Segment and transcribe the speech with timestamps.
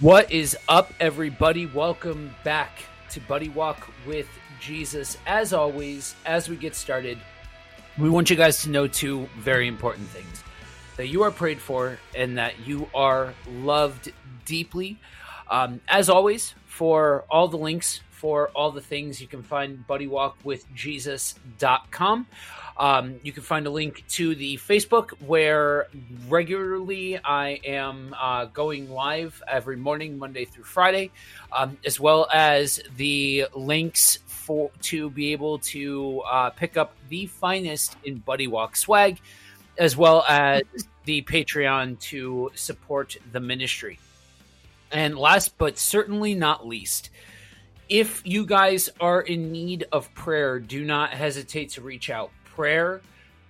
[0.00, 1.66] What is up, everybody?
[1.66, 2.70] Welcome back
[3.10, 4.26] to Buddy Walk with
[4.58, 5.18] Jesus.
[5.26, 7.18] As always, as we get started,
[7.98, 10.42] we want you guys to know two very important things
[10.96, 14.10] that you are prayed for and that you are loved
[14.46, 14.98] deeply.
[15.50, 22.26] Um, as always, for all the links for all the things, you can find buddywalkwithjesus.com.
[22.76, 25.86] Um, you can find a link to the Facebook where
[26.28, 31.12] regularly I am uh, going live every morning, Monday through Friday,
[31.50, 37.24] um, as well as the links for to be able to uh, pick up the
[37.26, 39.18] finest in Buddy Walk swag,
[39.78, 40.62] as well as
[41.06, 43.98] the Patreon to support the ministry.
[44.92, 47.10] And last but certainly not least,
[47.88, 53.00] if you guys are in need of prayer, do not hesitate to reach out prayer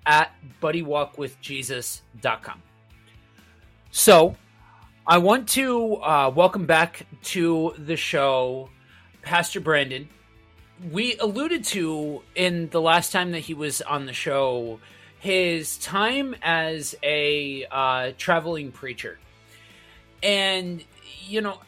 [0.06, 0.32] at
[0.62, 2.62] buddywalkwithjesus.com.
[3.90, 4.36] So,
[5.06, 8.70] I want to uh, welcome back to the show
[9.22, 10.08] Pastor Brandon.
[10.90, 14.80] We alluded to in the last time that he was on the show
[15.18, 19.18] his time as a uh, traveling preacher.
[20.22, 20.82] And,
[21.26, 21.58] you know,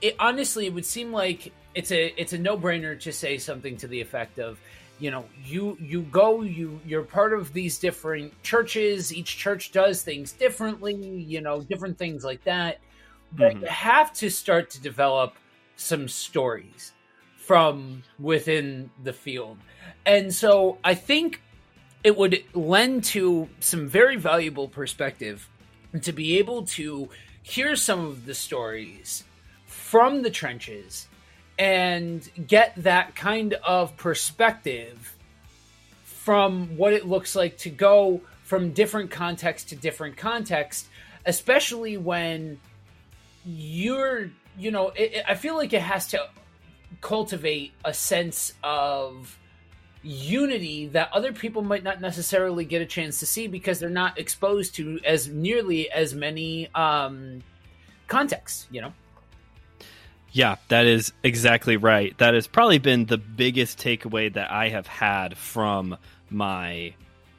[0.00, 3.86] it honestly it would seem like it's a it's a no-brainer to say something to
[3.86, 4.58] the effect of
[4.98, 9.12] you know you you go you you're part of these different churches.
[9.12, 12.78] Each church does things differently you know different things like that.
[13.32, 13.62] But mm-hmm.
[13.62, 15.34] you have to start to develop
[15.76, 16.92] some stories
[17.36, 19.58] from within the field.
[20.06, 21.40] And so i think
[22.04, 25.48] it would lend to some very valuable perspective
[26.00, 27.08] to be able to
[27.42, 29.24] hear some of the stories
[29.66, 31.08] from the trenches
[31.58, 35.16] and get that kind of perspective
[36.04, 40.86] from what it looks like to go from different context to different context,
[41.26, 42.60] especially when
[43.44, 46.28] you're, you know, it, it, I feel like it has to
[47.00, 49.38] cultivate a sense of
[50.02, 54.18] unity that other people might not necessarily get a chance to see because they're not
[54.18, 57.42] exposed to as nearly as many um,
[58.08, 58.92] contexts, you know?
[60.32, 62.16] Yeah, that is exactly right.
[62.18, 65.98] That has probably been the biggest takeaway that I have had from
[66.30, 66.94] my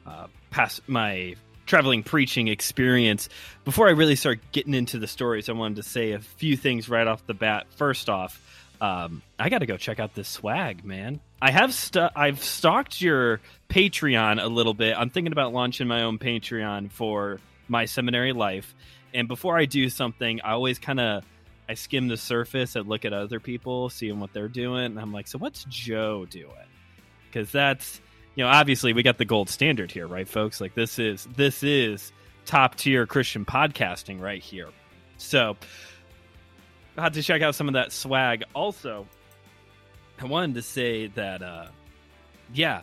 [0.06, 1.34] uh, past my
[1.66, 3.28] traveling preaching experience.
[3.64, 6.88] Before I really start getting into the stories, I wanted to say a few things
[6.88, 7.66] right off the bat.
[7.70, 8.40] First off,
[8.80, 11.20] um, I got to go check out this swag, man.
[11.44, 13.38] I have st- I've stalked your
[13.68, 14.96] Patreon a little bit.
[14.98, 17.38] I'm thinking about launching my own Patreon for
[17.68, 18.74] my seminary life.
[19.12, 21.22] And before I do something, I always kind of
[21.68, 25.12] I skim the surface and look at other people, seeing what they're doing, and I'm
[25.12, 26.48] like, so what's Joe doing?
[27.26, 28.00] Because that's
[28.36, 30.62] you know, obviously we got the gold standard here, right, folks?
[30.62, 32.10] Like this is this is
[32.46, 34.70] top tier Christian podcasting right here.
[35.18, 35.58] So
[36.96, 38.44] I had to check out some of that swag.
[38.54, 39.06] Also,
[40.20, 41.66] I wanted to say that uh
[42.52, 42.82] yeah,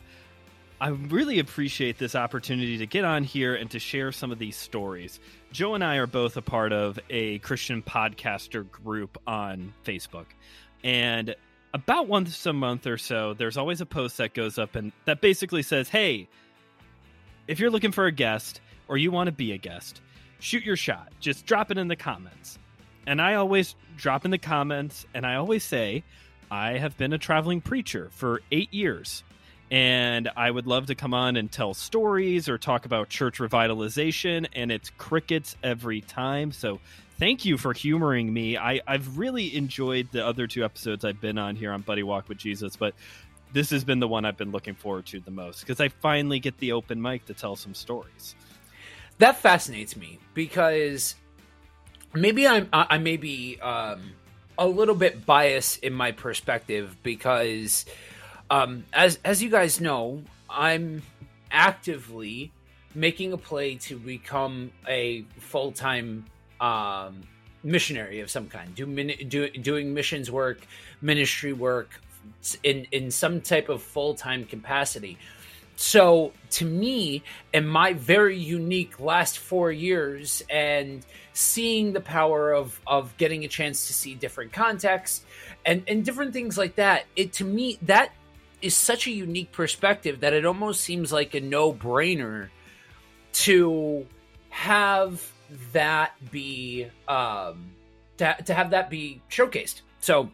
[0.82, 4.56] I really appreciate this opportunity to get on here and to share some of these
[4.56, 5.20] stories.
[5.52, 10.26] Joe and I are both a part of a Christian podcaster group on Facebook.
[10.84, 11.36] And
[11.74, 15.22] about once a month or so, there's always a post that goes up and that
[15.22, 16.28] basically says, Hey,
[17.48, 20.02] if you're looking for a guest or you want to be a guest,
[20.40, 21.10] shoot your shot.
[21.20, 22.58] Just drop it in the comments.
[23.06, 26.04] And I always drop in the comments and I always say,
[26.52, 29.24] I have been a traveling preacher for eight years
[29.72, 34.46] and I would love to come on and tell stories or talk about church revitalization,
[34.54, 36.52] and it's crickets every time.
[36.52, 36.82] So
[37.18, 38.58] thank you for humoring me.
[38.58, 42.28] I, I've really enjoyed the other two episodes I've been on here on Buddy Walk
[42.28, 42.94] with Jesus, but
[43.54, 46.40] this has been the one I've been looking forward to the most because I finally
[46.40, 48.36] get the open mic to tell some stories.
[49.20, 51.16] That fascinates me because
[52.14, 54.02] maybe I'm I may be um,
[54.58, 57.86] a little bit biased in my perspective because
[58.50, 61.02] um, as as you guys know, I'm
[61.52, 62.52] actively
[62.94, 66.26] making a play to become a full time
[66.60, 67.22] um,
[67.64, 68.86] missionary of some kind, do,
[69.26, 70.66] do doing missions work,
[71.02, 72.02] ministry work
[72.64, 75.18] in in some type of full time capacity.
[75.82, 82.80] So to me, in my very unique last four years, and seeing the power of
[82.86, 85.26] of getting a chance to see different contexts
[85.66, 88.12] and and different things like that, it to me that
[88.62, 92.50] is such a unique perspective that it almost seems like a no brainer
[93.34, 94.06] to
[94.52, 95.32] have
[95.74, 97.72] that be um,
[98.18, 99.82] to, to have that be showcased.
[100.00, 100.30] So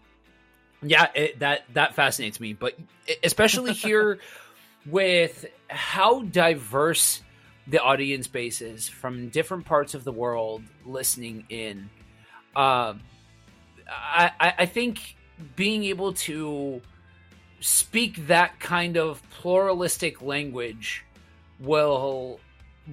[0.81, 2.77] yeah, it, that that fascinates me, but
[3.23, 4.19] especially here
[4.89, 7.21] with how diverse
[7.67, 11.89] the audience base is from different parts of the world listening in.
[12.55, 13.01] Um,
[13.89, 15.15] I, I think
[15.55, 16.81] being able to
[17.59, 21.03] speak that kind of pluralistic language
[21.59, 22.39] will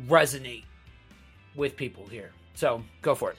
[0.08, 0.64] resonate
[1.54, 2.32] with people here.
[2.54, 3.38] So go for it.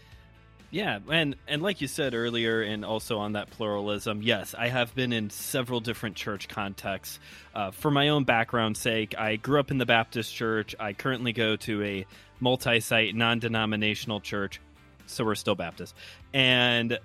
[0.72, 4.94] Yeah, and and like you said earlier, and also on that pluralism, yes, I have
[4.94, 7.20] been in several different church contexts.
[7.54, 10.76] Uh, for my own background's sake, I grew up in the Baptist church.
[10.80, 12.06] I currently go to a
[12.40, 14.60] multi-site, non-denominational church,
[15.06, 15.96] so we're still Baptist.
[16.34, 17.00] And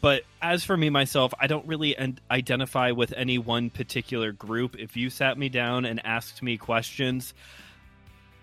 [0.00, 1.96] but as for me myself, I don't really
[2.30, 4.76] identify with any one particular group.
[4.78, 7.34] If you sat me down and asked me questions,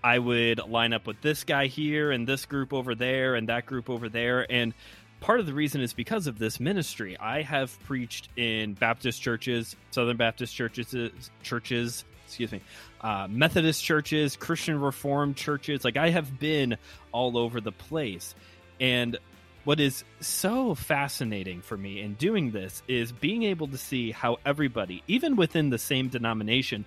[0.06, 3.66] I would line up with this guy here and this group over there and that
[3.66, 4.46] group over there.
[4.48, 4.72] And
[5.18, 7.18] part of the reason is because of this ministry.
[7.18, 10.94] I have preached in Baptist churches, Southern Baptist churches,
[11.42, 12.60] churches, excuse me,
[13.00, 15.84] uh, Methodist churches, Christian Reformed churches.
[15.84, 16.76] Like I have been
[17.10, 18.36] all over the place.
[18.78, 19.18] And
[19.64, 24.36] what is so fascinating for me in doing this is being able to see how
[24.46, 26.84] everybody, even within the same denomination,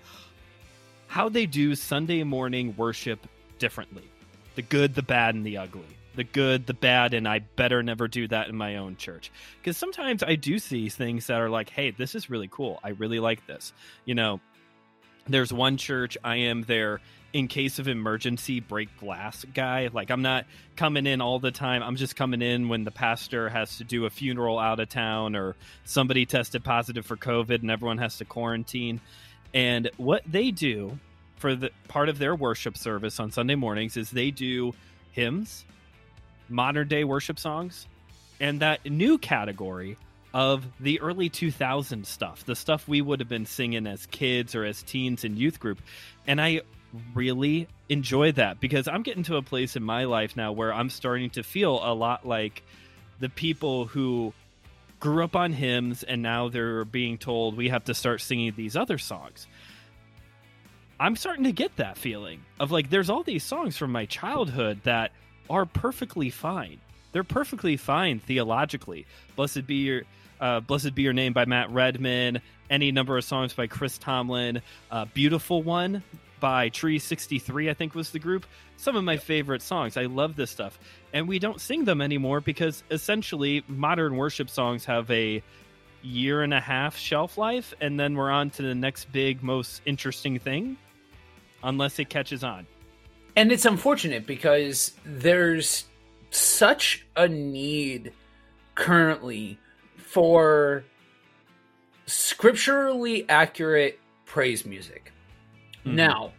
[1.10, 3.26] how they do Sunday morning worship
[3.58, 4.08] differently.
[4.54, 5.98] The good, the bad, and the ugly.
[6.16, 9.32] The good, the bad, and I better never do that in my own church.
[9.58, 12.80] Because sometimes I do see things that are like, hey, this is really cool.
[12.84, 13.74] I really like this.
[14.06, 14.40] You know,
[15.28, 17.02] there's one church, I am there
[17.34, 19.90] in case of emergency break glass guy.
[19.92, 20.46] Like I'm not
[20.76, 21.82] coming in all the time.
[21.82, 25.36] I'm just coming in when the pastor has to do a funeral out of town
[25.36, 25.56] or
[25.86, 29.02] somebody tested positive for COVID and everyone has to quarantine.
[29.54, 31.00] And what they do
[31.38, 34.74] for the part of their worship service on Sunday mornings is they do
[35.12, 35.66] hymns,
[36.50, 37.88] modern day worship songs,
[38.40, 39.98] and that new category
[40.34, 44.63] of the early 2000 stuff, the stuff we would have been singing as kids or
[44.63, 45.81] as teens in youth group.
[46.28, 46.62] And I
[47.13, 50.90] really enjoy that because I'm getting to a place in my life now where I'm
[50.90, 52.63] starting to feel a lot like
[53.19, 54.34] the people who
[55.00, 58.75] grew up on hymns and now they're being told we have to start singing these
[58.75, 59.48] other songs.
[61.00, 64.81] I'm starting to get that feeling of like there's all these songs from my childhood
[64.84, 65.12] that
[65.50, 66.80] are perfectly fine.
[67.12, 69.06] They're perfectly fine theologically.
[69.36, 70.04] Blessed be your
[70.40, 74.62] uh, Blessed Be Your Name by Matt Redman, any number of songs by Chris Tomlin,
[74.90, 76.04] uh, Beautiful One
[76.40, 78.46] by Tree 63, I think was the group.
[78.78, 79.98] Some of my favorite songs.
[79.98, 80.80] I love this stuff.
[81.14, 85.44] And we don't sing them anymore because essentially modern worship songs have a
[86.02, 89.82] year and a half shelf life, and then we're on to the next big, most
[89.86, 90.78] interesting thing,
[91.64, 92.66] unless it catches on.
[93.36, 95.86] And it's unfortunate because there's
[96.32, 98.14] such a need
[98.76, 99.58] currently
[99.98, 100.84] for
[102.06, 105.12] scripturally accurate praise music.
[105.86, 105.96] Mm-hmm.
[105.96, 106.31] Now,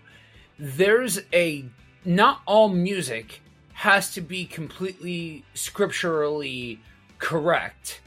[0.58, 1.64] there's a
[2.04, 3.40] not all music
[3.72, 6.80] has to be completely scripturally
[7.18, 8.00] correct.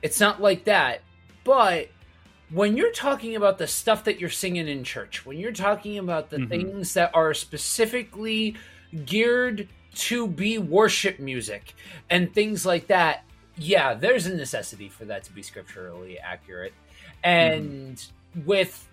[0.00, 1.02] It's not like that.
[1.44, 1.88] But
[2.50, 6.30] when you're talking about the stuff that you're singing in church, when you're talking about
[6.30, 6.48] the mm-hmm.
[6.48, 8.56] things that are specifically
[9.04, 11.74] geared to be worship music
[12.08, 13.24] and things like that,
[13.56, 16.72] yeah, there's a necessity for that to be scripturally accurate.
[17.22, 18.46] And mm-hmm.
[18.46, 18.88] with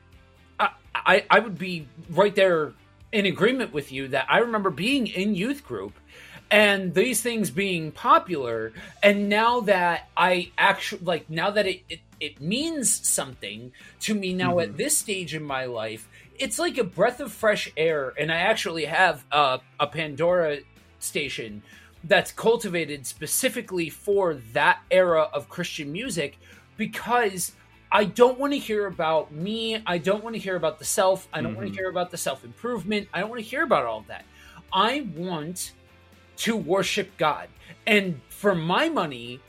[0.60, 2.74] I, I would be right there
[3.12, 5.94] in agreement with you that I remember being in youth group
[6.52, 8.74] and these things being popular
[9.04, 14.34] and now that I actually like now that it it, it means something to me
[14.34, 14.72] now mm-hmm.
[14.72, 18.38] at this stage in my life it's like a breath of fresh air and I
[18.38, 20.60] actually have a, a Pandora
[21.00, 21.62] station
[22.04, 26.38] that's cultivated specifically for that era of Christian music
[26.78, 27.52] because
[27.92, 29.82] I don't want to hear about me.
[29.86, 31.28] I don't want to hear about the self.
[31.34, 31.62] I don't mm-hmm.
[31.62, 33.08] want to hear about the self improvement.
[33.14, 34.26] I don't want to hear about all of that.
[34.72, 35.74] I want
[36.38, 37.50] to worship God.
[37.88, 39.40] And for my money,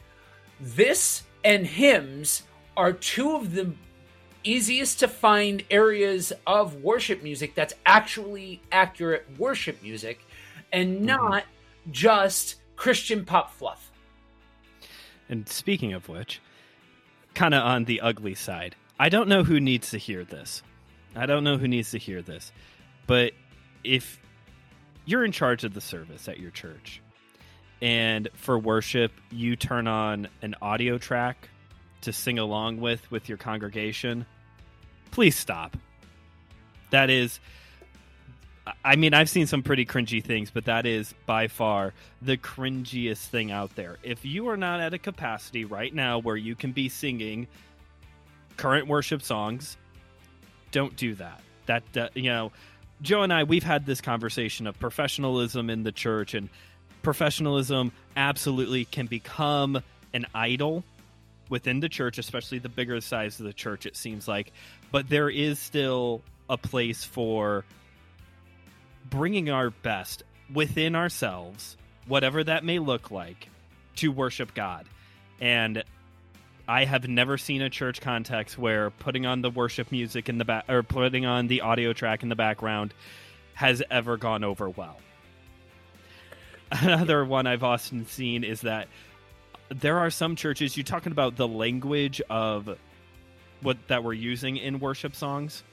[0.59, 2.45] this and hymns
[2.77, 3.73] are two of the
[4.43, 10.21] easiest to find areas of worship music that's actually accurate worship music
[10.73, 11.07] and mm-hmm.
[11.07, 11.93] not mm-hmm.
[11.93, 13.91] just Christian pop fluff.
[15.29, 16.41] And speaking of which,
[17.35, 18.75] kind of on the ugly side.
[18.99, 20.63] I don't know who needs to hear this.
[21.17, 22.53] I don't know who needs to hear this.
[23.07, 23.33] But
[23.83, 24.21] if
[25.05, 27.01] you're in charge of the service at your church
[27.83, 31.49] and for worship you turn on an audio track
[32.03, 34.27] to sing along with with your congregation,
[35.11, 35.77] please stop.
[36.91, 37.41] That is
[38.85, 43.27] I mean, I've seen some pretty cringy things, but that is by far the cringiest
[43.27, 43.97] thing out there.
[44.03, 47.47] If you are not at a capacity right now where you can be singing
[48.57, 49.77] current worship songs,
[50.73, 51.41] don't do that.
[51.67, 52.53] That, uh, you know,
[53.03, 56.49] Joe and I, we've had this conversation of professionalism in the church, and
[57.03, 60.85] professionalism absolutely can become an idol
[61.49, 64.53] within the church, especially the bigger size of the church, it seems like.
[64.93, 67.65] But there is still a place for
[69.11, 71.77] bringing our best within ourselves,
[72.07, 73.49] whatever that may look like,
[73.97, 74.87] to worship God.
[75.41, 75.83] And
[76.67, 80.45] I have never seen a church context where putting on the worship music in the
[80.45, 82.95] back or putting on the audio track in the background
[83.55, 84.97] has ever gone over well.
[86.71, 88.87] Another one I've often seen is that
[89.69, 92.79] there are some churches you're talking about the language of
[93.63, 95.65] what that we're using in worship songs.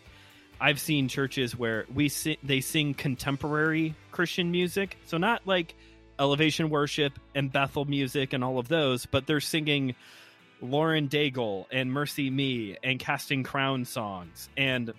[0.59, 5.75] I've seen churches where we si- they sing contemporary Christian music, so not like
[6.19, 9.95] elevation worship and Bethel music and all of those, but they're singing
[10.61, 14.49] Lauren Daigle and Mercy Me and Casting Crown songs.
[14.57, 14.93] And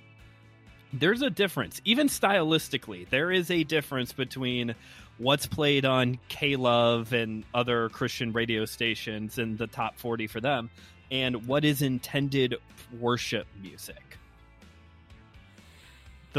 [0.93, 3.09] there's a difference, even stylistically.
[3.09, 4.75] There is a difference between
[5.19, 10.41] what's played on K Love and other Christian radio stations and the top 40 for
[10.41, 10.71] them,
[11.11, 12.55] and what is intended
[12.99, 14.18] worship music.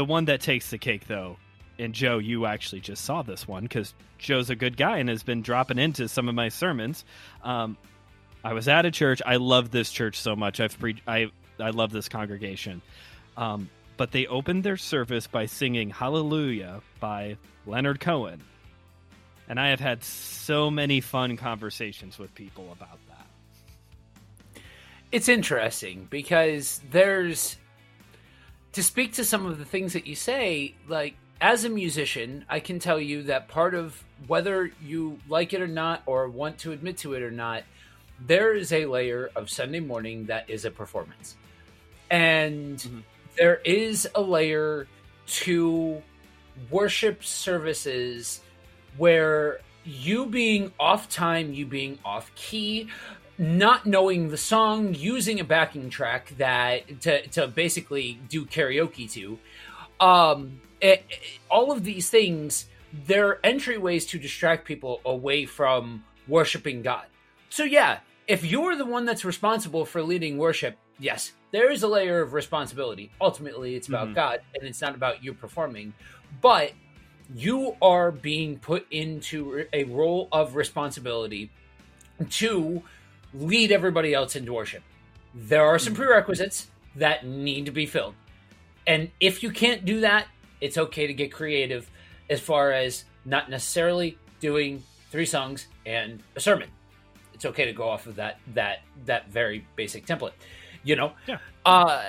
[0.00, 1.36] The one that takes the cake, though,
[1.78, 5.22] and Joe, you actually just saw this one because Joe's a good guy and has
[5.22, 7.04] been dropping into some of my sermons.
[7.44, 7.76] Um,
[8.42, 9.20] I was at a church.
[9.26, 10.58] I love this church so much.
[10.58, 12.80] I've pre- I I love this congregation.
[13.36, 18.40] Um, but they opened their service by singing Hallelujah by Leonard Cohen.
[19.50, 24.62] And I have had so many fun conversations with people about that.
[25.12, 27.58] It's interesting because there's
[28.72, 32.60] to speak to some of the things that you say, like as a musician, I
[32.60, 36.72] can tell you that part of whether you like it or not, or want to
[36.72, 37.64] admit to it or not,
[38.26, 41.36] there is a layer of Sunday morning that is a performance.
[42.10, 42.98] And mm-hmm.
[43.38, 44.86] there is a layer
[45.26, 46.02] to
[46.70, 48.40] worship services
[48.98, 52.88] where you being off time, you being off key,
[53.40, 59.38] not knowing the song, using a backing track that to, to basically do karaoke to,
[59.98, 61.20] um, it, it,
[61.50, 62.66] all of these things,
[63.06, 67.06] they're entryways to distract people away from worshiping God.
[67.48, 71.88] So yeah, if you're the one that's responsible for leading worship, yes, there is a
[71.88, 73.10] layer of responsibility.
[73.22, 74.16] Ultimately, it's about mm-hmm.
[74.16, 75.94] God and it's not about you performing.
[76.42, 76.72] But
[77.34, 81.50] you are being put into a role of responsibility
[82.28, 82.82] to
[83.34, 84.82] lead everybody else into worship.
[85.34, 86.02] There are some mm-hmm.
[86.02, 88.14] prerequisites that need to be filled.
[88.86, 90.26] And if you can't do that,
[90.60, 91.88] it's okay to get creative
[92.28, 96.68] as far as not necessarily doing three songs and a sermon.
[97.34, 100.32] It's okay to go off of that that that very basic template.
[100.82, 101.12] You know?
[101.26, 101.38] Yeah.
[101.64, 102.02] Uh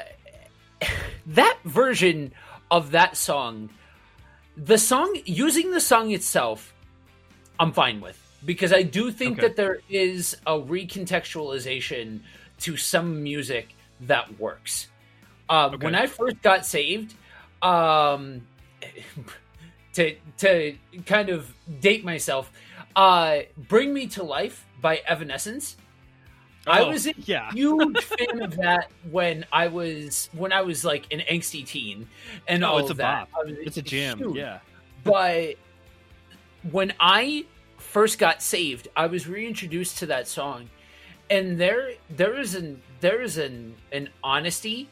[1.28, 2.34] that version
[2.70, 3.70] of that song
[4.58, 6.74] the song using the song itself
[7.60, 9.48] i'm fine with because i do think okay.
[9.48, 12.20] that there is a recontextualization
[12.60, 14.88] to some music that works
[15.50, 15.86] um, okay.
[15.86, 17.14] when i first got saved
[17.62, 18.42] um,
[19.94, 22.52] to to kind of date myself
[22.96, 25.78] uh, bring me to life by evanescence
[26.68, 27.52] Oh, I was a yeah.
[27.52, 32.08] huge fan of that when I was when I was like an angsty teen
[32.48, 33.32] and oh, all it's of that.
[33.32, 33.46] Bop.
[33.48, 34.36] It's a jam, huge.
[34.36, 34.60] yeah.
[35.04, 35.56] But
[36.72, 37.46] when I
[37.92, 40.70] first got saved, I was reintroduced to that song,
[41.30, 44.90] and there there is an there is an an honesty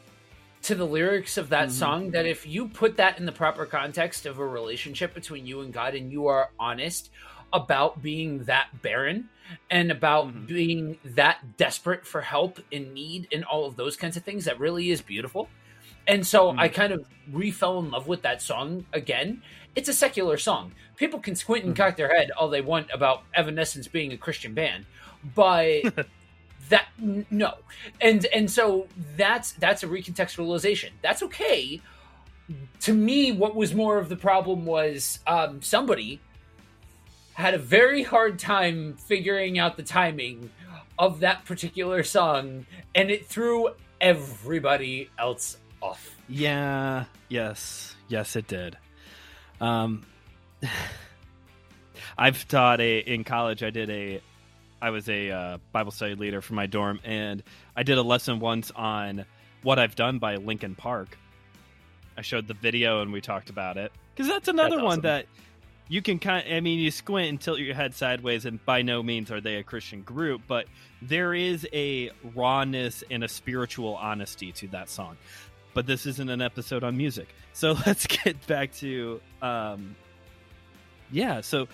[0.62, 1.78] to the lyrics of that mm-hmm.
[1.78, 5.62] song that if you put that in the proper context of a relationship between you
[5.62, 7.10] and God, and you are honest
[7.52, 9.28] about being that barren
[9.70, 10.44] and about mm-hmm.
[10.46, 14.60] being that desperate for help in need and all of those kinds of things that
[14.60, 15.48] really is beautiful
[16.06, 16.60] and so mm-hmm.
[16.60, 19.42] i kind of refell in love with that song again.
[19.76, 20.72] It's a secular song.
[20.96, 21.82] People can squint and mm-hmm.
[21.84, 24.86] cock their head all they want about evanescence being a christian band
[25.34, 25.82] but
[26.68, 27.54] that no.
[28.00, 30.90] And and so that's that's a recontextualization.
[31.02, 31.80] That's okay.
[32.80, 36.20] To me what was more of the problem was um, somebody
[37.34, 40.50] had a very hard time figuring out the timing
[40.98, 46.16] of that particular song, and it threw everybody else off.
[46.28, 48.76] Yeah, yes, yes, it did.
[49.60, 50.02] Um,
[52.18, 53.62] I've taught a in college.
[53.62, 54.20] I did a,
[54.80, 57.42] I was a uh, Bible study leader for my dorm, and
[57.76, 59.24] I did a lesson once on
[59.62, 61.18] what I've done by Linkin Park.
[62.16, 64.86] I showed the video and we talked about it because that's another that's awesome.
[64.86, 65.26] one that
[65.88, 68.82] you can kind of, I mean, you squint and tilt your head sideways, and by
[68.82, 70.66] no means are they a Christian group, but
[71.02, 75.16] there is a rawness and a spiritual honesty to that song.
[75.72, 77.28] But this isn't an episode on music.
[77.52, 79.96] So let's get back to, um,
[81.10, 81.68] yeah, so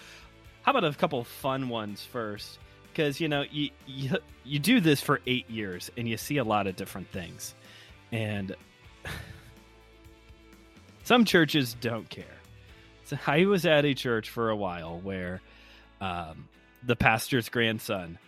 [0.62, 2.58] how about a couple fun ones first?
[2.96, 6.44] because you know you, you you do this for eight years and you see a
[6.44, 7.54] lot of different things,
[8.10, 8.56] and
[11.04, 12.24] some churches don't care.
[13.04, 15.42] So I was at a church for a while where
[16.00, 16.48] um,
[16.82, 18.18] the pastor's grandson,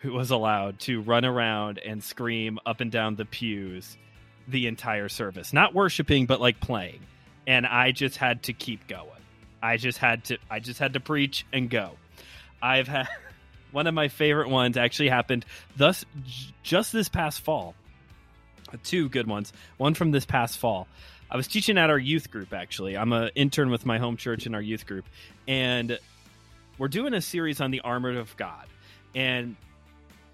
[0.00, 3.96] who was allowed to run around and scream up and down the pews
[4.50, 7.00] the entire service, not worshiping but like playing,
[7.46, 9.06] and I just had to keep going.
[9.62, 11.92] I just had to I just had to preach and go.
[12.62, 13.08] I've had
[13.70, 15.44] one of my favorite ones actually happened
[15.76, 16.04] thus
[16.62, 17.74] just this past fall.
[18.84, 19.52] Two good ones.
[19.78, 20.86] One from this past fall.
[21.30, 22.96] I was teaching at our youth group actually.
[22.96, 25.04] I'm an intern with my home church in our youth group
[25.46, 25.98] and
[26.78, 28.66] we're doing a series on the armor of God.
[29.14, 29.56] And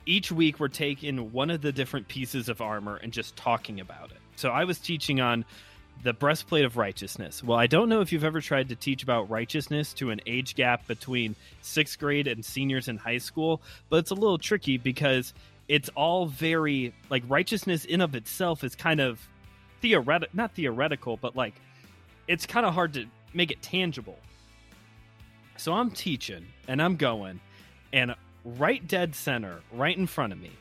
[0.07, 4.13] each week we're taking one of the different pieces of armor and just talking about
[4.13, 4.19] it.
[4.37, 5.45] So I was teaching on
[6.03, 7.43] the breastplate of righteousness.
[7.43, 10.55] Well, I don't know if you've ever tried to teach about righteousness to an age
[10.55, 15.35] gap between sixth grade and seniors in high school, but it's a little tricky because
[15.69, 19.27] it's all very like righteousness in of itself is kind of
[19.81, 21.55] theoretical, not theoretical, but like
[22.29, 24.19] it's kind of hard to make it tangible.
[25.57, 27.41] So I'm teaching and I'm going,
[27.93, 28.15] and
[28.47, 30.53] right dead center, right in front of me,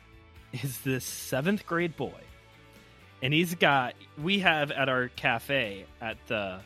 [0.52, 2.20] is this seventh grade boy.
[3.22, 6.58] And he's got we have at our cafe at the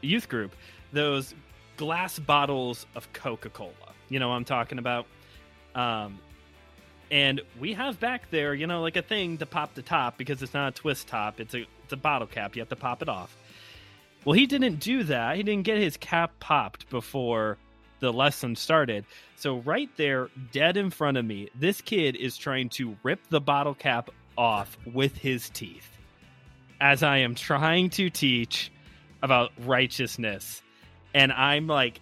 [0.00, 0.54] youth group
[0.92, 1.34] those
[1.76, 3.72] glass bottles of coca-cola.
[4.08, 5.06] You know what i'm talking about?
[5.74, 6.20] Um
[7.10, 10.42] and we have back there you know like a thing to pop the top because
[10.42, 11.40] it's not a twist top.
[11.40, 12.54] It's a it's a bottle cap.
[12.54, 13.36] You have to pop it off.
[14.24, 15.36] Well he didn't do that.
[15.36, 17.58] He didn't get his cap popped before
[18.00, 19.04] the lesson started
[19.36, 23.40] so right there dead in front of me this kid is trying to rip the
[23.40, 25.96] bottle cap off with his teeth
[26.80, 28.70] as I am trying to teach
[29.22, 30.62] about righteousness.
[31.14, 32.00] And I'm like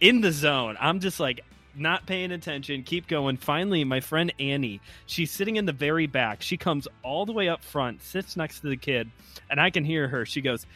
[0.00, 0.76] in the zone.
[0.80, 1.42] I'm just like
[1.74, 3.36] not paying attention, keep going.
[3.36, 6.42] Finally, my friend Annie, she's sitting in the very back.
[6.42, 9.10] She comes all the way up front, sits next to the kid,
[9.48, 10.26] and I can hear her.
[10.26, 10.66] She goes,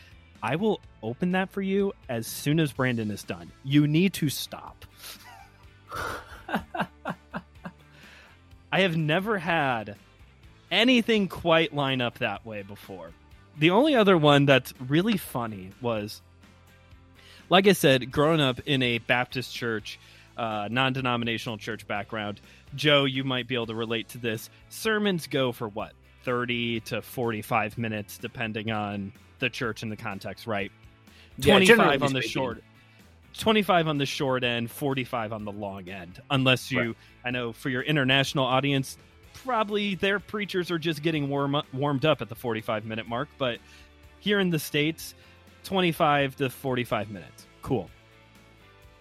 [0.47, 3.51] I will open that for you as soon as Brandon is done.
[3.65, 4.85] You need to stop.
[8.71, 9.97] I have never had
[10.71, 13.11] anything quite line up that way before.
[13.59, 16.23] The only other one that's really funny was,
[17.49, 19.99] like I said, growing up in a Baptist church,
[20.37, 22.41] uh, non denominational church background,
[22.77, 24.49] Joe, you might be able to relate to this.
[24.69, 25.95] Sermons go for what?
[26.23, 30.71] 30 to 45 minutes, depending on the church in the context, right?
[31.39, 32.31] Yeah, 25 generally on the speaking.
[32.31, 32.65] short
[33.39, 36.97] 25 on the short end 45 on the long end unless you Right.
[37.27, 38.97] i know for your international audience
[39.45, 43.29] probably their preachers are just getting warm up, warmed up at the 45 minute mark
[43.37, 43.59] but
[44.21, 45.15] here in the states
[45.65, 47.47] 25 to 45 minutes.
[47.61, 47.91] Cool.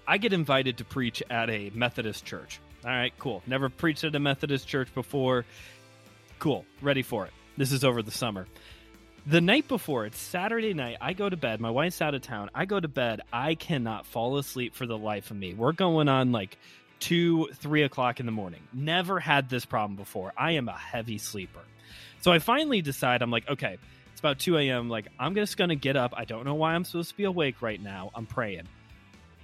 [0.08, 2.60] I get invited to preach at a methodist church.
[2.84, 3.42] All right cool.
[3.48, 5.46] Never preached at a methodist church before.
[6.40, 6.66] Cool.
[6.82, 7.32] Ready for it.
[7.56, 8.46] This is over the summer
[9.28, 12.48] the night before it's saturday night i go to bed my wife's out of town
[12.54, 15.54] i go to bed i cannot fall asleep for the life of me.
[15.54, 16.58] We're going on like
[17.00, 18.62] two three o'clock in the morning.
[18.72, 20.32] Never had this problem before.
[20.38, 21.62] I am a heavy sleeper.
[22.22, 23.78] So i finally decide i'm like okay
[24.12, 26.14] it's about 2 a.m like i'm just gonna get up.
[26.16, 28.12] I don't know why i'm supposed to be awake right now.
[28.14, 28.68] I'm praying.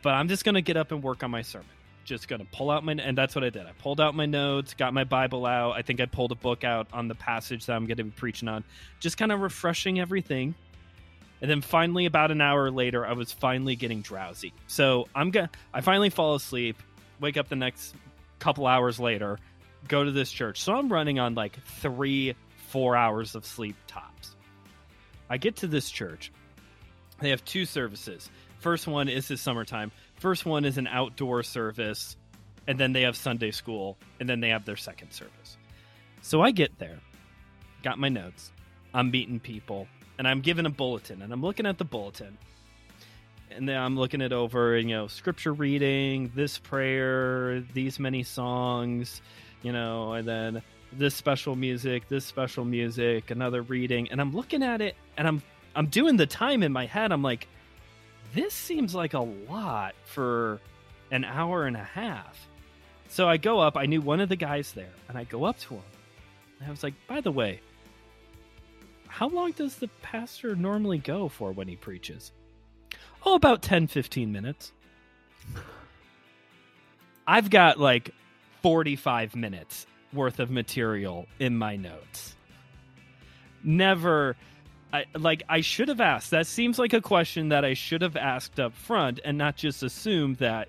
[0.04, 1.68] But i'm just gonna get up and work on my sermon
[2.04, 3.66] just gonna pull out my and that's what i did.
[3.66, 5.74] I pulled out my notes got my bible out.
[5.74, 8.48] I think i pulled a book out on the passage that i'm gonna be preaching
[8.48, 8.64] on
[9.00, 10.56] just kind of refreshing everything.
[11.42, 14.54] And then finally about an hour later i was finally getting drowsy.
[14.68, 16.78] So i'm gonna i finally fall asleep
[17.20, 17.96] wake up the next
[18.40, 19.38] couple hours later
[19.88, 20.62] go to this church.
[20.62, 22.36] So i'm running on like three
[22.70, 24.36] four hours of sleep tops.
[25.30, 26.32] I get to this church.
[27.20, 28.30] They have two services.
[28.60, 32.16] First one is this summertime first one is an outdoor service
[32.68, 35.58] and then they have sunday school and then they have their second service.
[36.22, 37.00] So i get there
[37.82, 38.52] got my notes
[38.94, 39.88] i'm meeting people
[40.20, 42.38] and i'm given a bulletin and i'm looking at the bulletin.
[43.50, 49.22] And then i'm looking it over you know scripture reading this prayer these many songs
[49.64, 50.62] you know and then
[50.94, 54.12] this special music this special music another reading.
[54.12, 55.42] And i'm looking at it and i'm
[55.76, 57.12] i'm doing the time in my head.
[57.12, 57.48] I'm like
[58.34, 60.60] this seems like a lot for
[61.12, 62.48] an hour and a half.
[63.10, 65.60] So i go up i knew one of the guys there and i go up
[65.60, 65.84] to him.
[66.60, 67.62] And i was like by the way
[69.08, 72.32] how long does the pastor normally go for when he preaches?
[73.26, 74.72] Oh about 10 15 minutes.
[77.28, 78.12] I've got like
[78.62, 82.36] 45 minutes worth of material in my notes.
[83.64, 84.38] Never
[84.94, 86.32] I, like I should have asked.
[86.32, 89.84] That seems like a question that I should have asked up front and not just
[89.84, 90.68] assumed that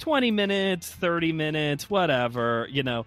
[0.00, 3.06] 20 minutes, 30 minutes, whatever, you know,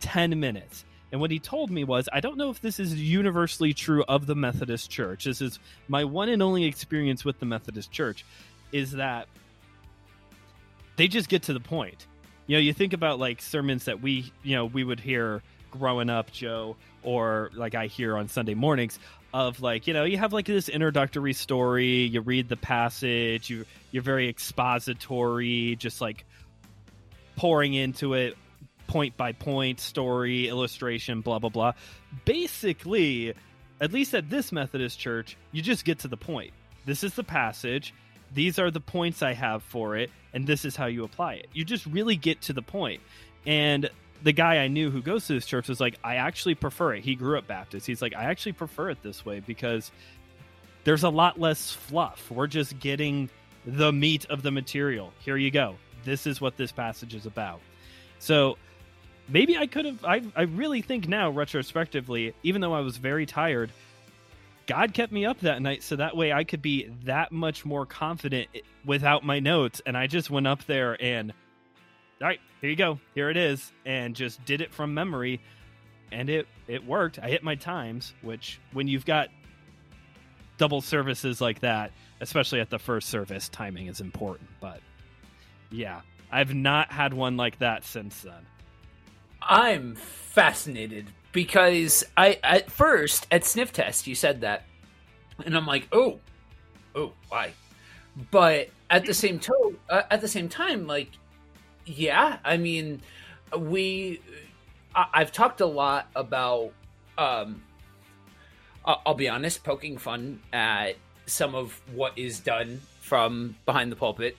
[0.00, 0.84] 10 minutes.
[1.12, 4.26] And what he told me was, I don't know if this is universally true of
[4.26, 5.24] the Methodist Church.
[5.24, 8.24] This is my one and only experience with the Methodist Church,
[8.70, 9.26] is that
[10.96, 12.06] they just get to the point.
[12.46, 16.10] You know, you think about like sermons that we, you know, we would hear growing
[16.10, 18.98] up, Joe, or like I hear on Sunday mornings
[19.32, 23.64] of like, you know, you have like this introductory story, you read the passage, you
[23.90, 26.24] you're very expository, just like
[27.36, 28.36] pouring into it
[28.86, 31.72] point by point story, illustration, blah blah blah.
[32.24, 33.34] Basically,
[33.80, 36.52] at least at this Methodist church, you just get to the point.
[36.86, 37.94] This is the passage.
[38.32, 41.48] These are the points I have for it, and this is how you apply it.
[41.52, 42.62] You just really get to the.
[43.46, 43.88] And
[44.22, 47.04] the guy I knew who goes to this church was like, I actually prefer it.
[47.04, 47.86] He grew up Baptist.
[47.86, 49.90] He's like, I actually prefer it this way because
[50.84, 52.30] there's a lot less fluff.
[52.30, 53.30] We're just getting
[53.66, 55.12] the meat of the material.
[55.20, 55.76] Here you go.
[56.04, 57.60] This is what this passage is about.
[58.18, 58.56] So
[59.28, 60.04] maybe I could have.
[60.04, 63.70] I, I really think now, retrospectively, even though I was very tired,
[64.66, 67.86] God kept me up that night so that way I could be that much more
[67.86, 68.48] confident
[68.84, 69.82] without my notes.
[69.84, 71.32] And I just went up there and,
[72.20, 72.98] all right, here you go.
[73.14, 73.72] Here it is.
[73.86, 75.40] And just did it from memory.
[76.12, 77.18] And it, it worked.
[77.18, 79.28] I hit my times, which when you've got
[80.58, 84.50] double services like that, especially at the first service, timing is important.
[84.60, 84.80] But
[85.70, 88.46] yeah, I've not had one like that since then.
[89.40, 94.64] I'm fascinated because I at first at sniff test you said that,
[95.44, 96.18] and I'm like, oh,
[96.94, 97.52] oh, why?
[98.30, 101.10] But at the same to- uh, at the same time, like,
[101.96, 103.00] yeah, I mean,
[103.56, 104.20] we,
[104.94, 106.72] I- I've talked a lot about,
[107.18, 107.62] um,
[108.84, 114.36] I'll be honest, poking fun at some of what is done from behind the pulpit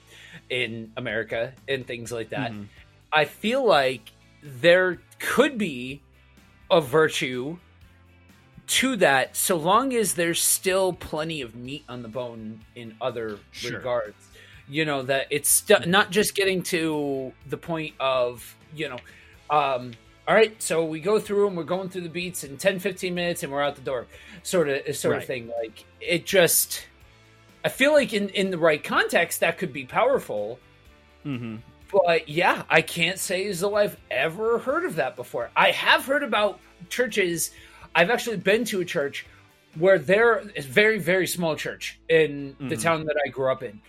[0.50, 2.52] in America and things like that.
[2.52, 2.64] Mm-hmm.
[3.12, 4.10] I feel like
[4.42, 6.02] there could be
[6.70, 7.58] a virtue
[8.66, 13.38] to that so long as there's still plenty of meat on the bone in other
[13.50, 13.76] sure.
[13.76, 14.16] regards
[14.72, 18.98] you know that it's st- not just getting to the point of you know
[19.50, 19.92] um
[20.26, 23.14] all right so we go through and we're going through the beats in 10 15
[23.14, 24.06] minutes and we're out the door
[24.42, 25.22] sort of sort right.
[25.22, 26.86] of thing like it just
[27.64, 30.58] i feel like in in the right context that could be powerful
[31.24, 31.56] mm-hmm.
[31.92, 35.50] But yeah, I can't say as though I've ever heard of that before.
[35.54, 36.58] I have heard about
[36.88, 37.50] churches.
[37.94, 39.26] I've actually been to a church
[39.78, 42.82] where there is very very small church in the mm-hmm.
[42.82, 43.80] town that I grew up in.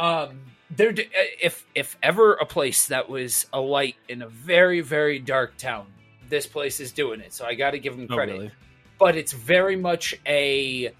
[0.00, 0.94] Um, there,
[1.42, 5.86] if if ever a place that was a light in a very very dark town,
[6.28, 7.32] this place is doing it.
[7.32, 8.32] So I got to give them oh, credit.
[8.32, 8.52] Oh, really?
[8.98, 10.92] But it's very much a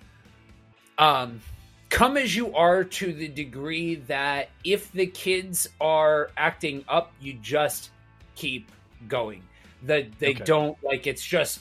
[0.99, 1.41] um
[1.89, 7.35] come as you are to the degree that if the kids are acting up, you
[7.35, 7.91] just
[8.35, 8.71] keep
[9.09, 9.43] going.
[9.85, 10.45] That they okay.
[10.45, 11.61] don't like it's just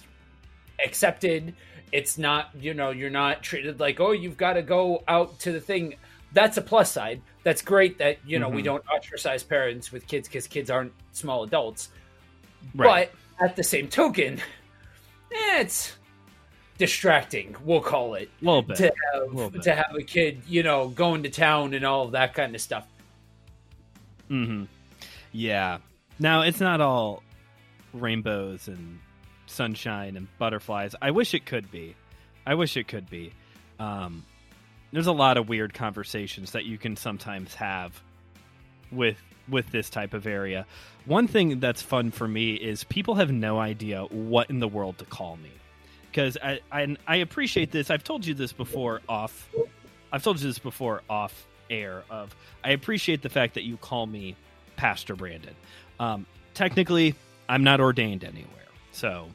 [0.83, 1.55] accepted.
[1.91, 5.51] It's not, you know, you're not treated like, oh, you've got to go out to
[5.51, 5.95] the thing.
[6.33, 7.21] That's a plus side.
[7.43, 8.57] That's great that, you know, mm-hmm.
[8.57, 11.89] we don't ostracize parents with kids because kids aren't small adults.
[12.75, 13.11] Right.
[13.39, 14.39] But at the same token,
[15.31, 15.93] eh, it's
[16.77, 17.55] distracting.
[17.63, 19.61] We'll call it a little bit to have bit.
[19.63, 22.61] to have a kid, you know, going to town and all of that kind of
[22.61, 22.85] stuff.
[24.27, 24.63] Hmm.
[25.31, 25.77] Yeah.
[26.19, 27.23] Now it's not all
[27.93, 28.99] rainbows and
[29.45, 30.95] sunshine and butterflies.
[31.01, 31.95] I wish it could be.
[32.45, 33.33] I wish it could be.
[33.79, 34.25] Um,
[34.91, 37.99] there's a lot of weird conversations that you can sometimes have
[38.91, 40.65] with with this type of area.
[41.05, 44.99] One thing that's fun for me is people have no idea what in the world
[44.99, 45.51] to call me
[46.11, 47.89] because I, I I appreciate this.
[47.89, 49.49] I've told you this before off.
[50.11, 52.03] I've told you this before off air.
[52.09, 54.35] Of I appreciate the fact that you call me
[54.75, 55.55] Pastor Brandon.
[55.99, 57.15] Um, technically,
[57.47, 58.47] I'm not ordained anywhere,
[58.91, 59.29] so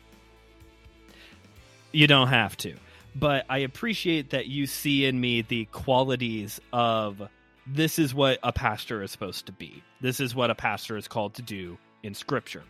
[1.93, 2.75] you don't have to.
[3.15, 7.29] But I appreciate that you see in me the qualities of
[7.67, 9.83] this is what a pastor is supposed to be.
[10.01, 12.63] This is what a pastor is called to do in Scripture.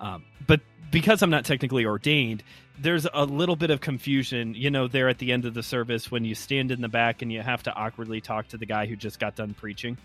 [0.00, 2.42] Um, but because I'm not technically ordained,
[2.78, 6.10] there's a little bit of confusion, you know, there at the end of the service
[6.10, 8.86] when you stand in the back and you have to awkwardly talk to the guy
[8.86, 9.96] who just got done preaching.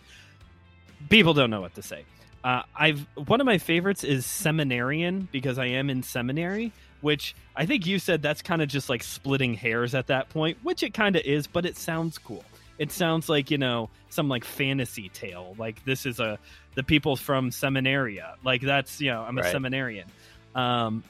[1.10, 2.06] People don't know what to say.
[2.44, 6.72] Uh, I've one of my favorites is seminarian because I am in seminary,
[7.08, 10.58] which I think you said that's kind of just like splitting hairs at that point,
[10.62, 12.44] which it kind of is, but it sounds cool.
[12.80, 16.38] It sounds like you know some like fantasy tale, like this is a
[16.76, 18.34] the people from Seminaria.
[18.44, 19.52] Like that's you know I'm a right.
[19.54, 20.10] seminarian.
[20.54, 21.02] Um,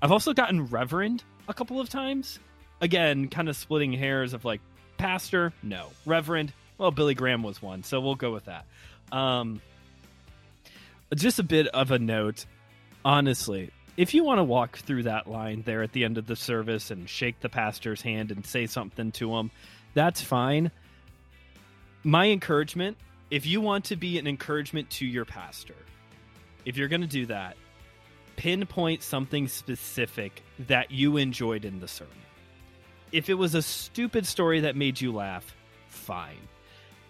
[0.00, 2.38] I've also gotten Reverend a couple of times.
[2.80, 4.60] Again, kind of splitting hairs of like
[4.98, 5.88] pastor, no.
[6.06, 8.66] Reverend, well, Billy Graham was one, so we'll go with that.
[9.10, 9.60] Um,
[11.12, 12.46] just a bit of a note.
[13.04, 16.34] Honestly, if you want to walk through that line there at the end of the
[16.34, 19.50] service and shake the pastor's hand and say something to him,
[19.92, 20.70] that's fine.
[22.02, 22.96] My encouragement,
[23.30, 25.74] if you want to be an encouragement to your pastor,
[26.64, 27.58] if you're going to do that,
[28.36, 32.14] pinpoint something specific that you enjoyed in the sermon.
[33.12, 35.54] If it was a stupid story that made you laugh,
[35.88, 36.48] fine.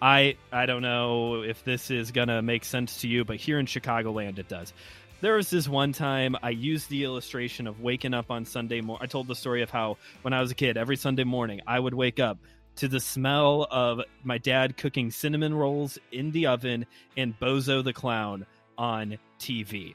[0.01, 3.67] I I don't know if this is gonna make sense to you, but here in
[3.67, 4.73] Chicagoland it does.
[5.21, 9.03] There was this one time I used the illustration of waking up on Sunday morning.
[9.03, 11.79] I told the story of how when I was a kid, every Sunday morning I
[11.79, 12.39] would wake up
[12.77, 17.93] to the smell of my dad cooking cinnamon rolls in the oven and Bozo the
[17.93, 18.47] Clown
[18.79, 19.93] on TV.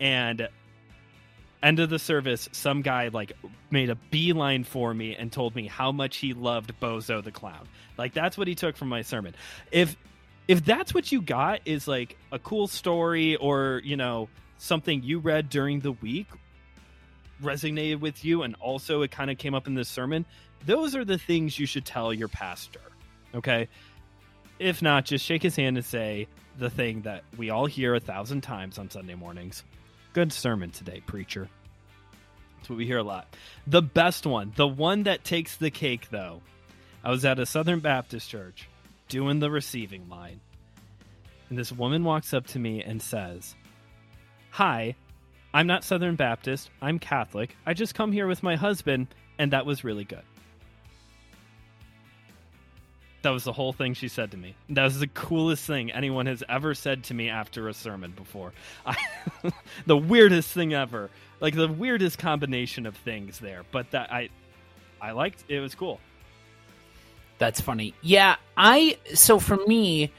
[0.00, 0.50] And
[1.62, 3.32] end of the service, some guy like
[3.70, 7.66] made a beeline for me and told me how much he loved Bozo the Clown.
[7.96, 9.34] Like that's what he took from my sermon.
[9.72, 9.96] If
[10.46, 14.28] if that's what you got is like a cool story or, you know,
[14.58, 16.26] something you read during the week
[17.42, 20.24] resonated with you and also it kind of came up in this sermon,
[20.66, 22.80] those are the things you should tell your pastor.
[23.34, 23.68] Okay?
[24.58, 26.26] If not, just shake his hand and say
[26.58, 29.62] the thing that we all hear a thousand times on Sunday mornings.
[30.12, 31.48] Good sermon today, preacher.
[32.56, 33.36] That's what we hear a lot.
[33.68, 36.42] The best one, the one that takes the cake, though.
[37.04, 38.68] I was at a Southern Baptist church
[39.08, 40.40] doing the receiving line.
[41.48, 43.54] And this woman walks up to me and says,
[44.58, 44.96] Hi,
[45.54, 46.68] I'm not Southern Baptist.
[46.82, 47.54] I'm Catholic.
[47.64, 49.06] I just come here with my husband,
[49.38, 50.24] and that was really good.
[53.22, 54.56] That was the whole thing she said to me.
[54.70, 58.52] That was the coolest thing anyone has ever said to me after a sermon before.
[58.84, 58.96] I,
[59.86, 61.08] the weirdest thing ever.
[61.38, 63.62] Like the weirdest combination of things there.
[63.70, 64.28] But that I
[65.00, 66.00] I liked it was cool.
[67.38, 67.94] That's funny.
[68.02, 70.10] Yeah, I so for me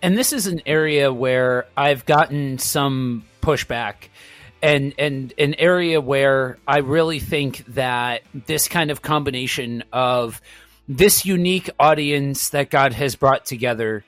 [0.00, 4.08] and this is an area where I've gotten some pushback
[4.62, 10.40] and and an area where I really think that this kind of combination of
[10.88, 14.04] this unique audience that God has brought together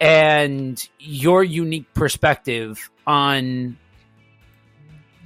[0.00, 3.78] and your unique perspective on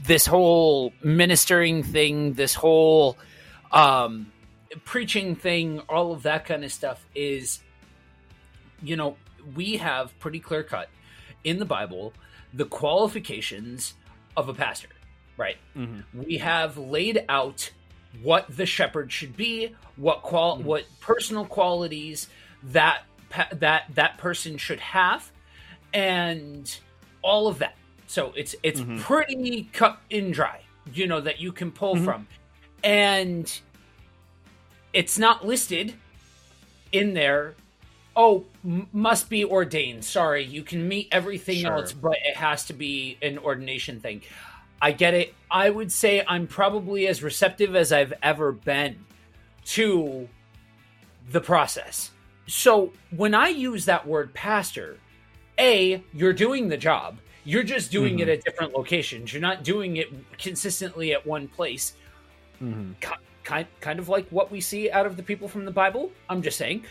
[0.05, 3.19] this whole ministering thing, this whole
[3.73, 4.33] um,
[4.85, 7.61] preaching thing, all of that kind of stuff is,
[8.83, 9.17] you know,
[9.55, 10.89] we have pretty clear cut
[11.45, 12.13] in the Bible
[12.53, 13.95] the qualifications
[14.37, 14.89] of a pastor,
[15.37, 15.57] right?
[15.77, 16.23] Mm-hmm.
[16.23, 17.71] We have laid out
[18.23, 20.67] what the shepherd should be, what qual mm-hmm.
[20.67, 22.29] what personal qualities
[22.65, 23.03] that
[23.53, 25.31] that that person should have,
[25.93, 26.79] and
[27.23, 27.77] all of that.
[28.07, 28.99] So it's it's mm-hmm.
[28.99, 30.61] pretty cut and dry,
[30.93, 32.05] you know, that you can pull mm-hmm.
[32.05, 32.27] from,
[32.83, 33.61] and
[34.93, 35.95] it's not listed
[36.93, 37.55] in there.
[38.17, 40.05] Oh, m- must be ordained.
[40.05, 41.73] Sorry, you can meet everything sure.
[41.73, 44.23] else, but it has to be an ordination thing.
[44.83, 45.35] I get it.
[45.51, 49.05] I would say I'm probably as receptive as I've ever been
[49.67, 50.29] to
[51.31, 52.11] the process.
[52.47, 54.99] So when I use that word pastor,
[55.59, 57.19] A, you're doing the job.
[57.45, 58.29] You're just doing mm-hmm.
[58.29, 59.33] it at different locations.
[59.33, 61.95] You're not doing it consistently at one place.
[62.63, 62.93] Mm-hmm.
[63.45, 66.11] Kind, kind of like what we see out of the people from the Bible.
[66.29, 66.85] I'm just saying.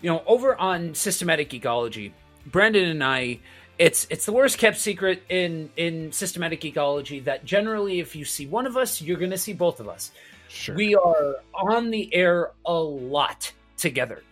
[0.00, 2.12] You know, over on systematic ecology,
[2.46, 3.40] Brandon and I
[3.78, 8.46] it's it's the worst kept secret in in systematic ecology that generally if you see
[8.46, 10.12] one of us you're going to see both of us
[10.48, 10.74] sure.
[10.74, 14.22] we are on the air a lot together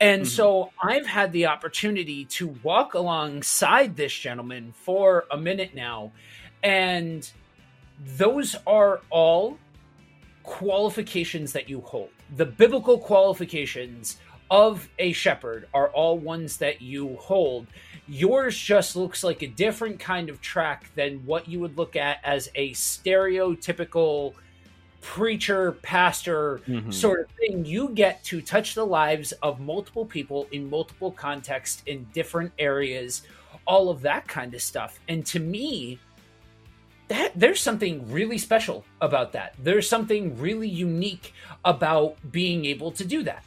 [0.00, 0.28] and mm-hmm.
[0.28, 6.12] so i've had the opportunity to walk alongside this gentleman for a minute now
[6.62, 7.32] and
[8.16, 9.58] those are all
[10.44, 14.18] qualifications that you hold the biblical qualifications
[14.52, 17.66] of a shepherd are all ones that you hold
[18.08, 22.18] Yours just looks like a different kind of track than what you would look at
[22.24, 24.34] as a stereotypical
[25.00, 26.90] preacher, pastor mm-hmm.
[26.90, 27.64] sort of thing.
[27.64, 33.22] You get to touch the lives of multiple people in multiple contexts in different areas,
[33.66, 34.98] all of that kind of stuff.
[35.08, 35.98] And to me,
[37.06, 39.54] that there's something really special about that.
[39.62, 41.34] There's something really unique
[41.64, 43.44] about being able to do that.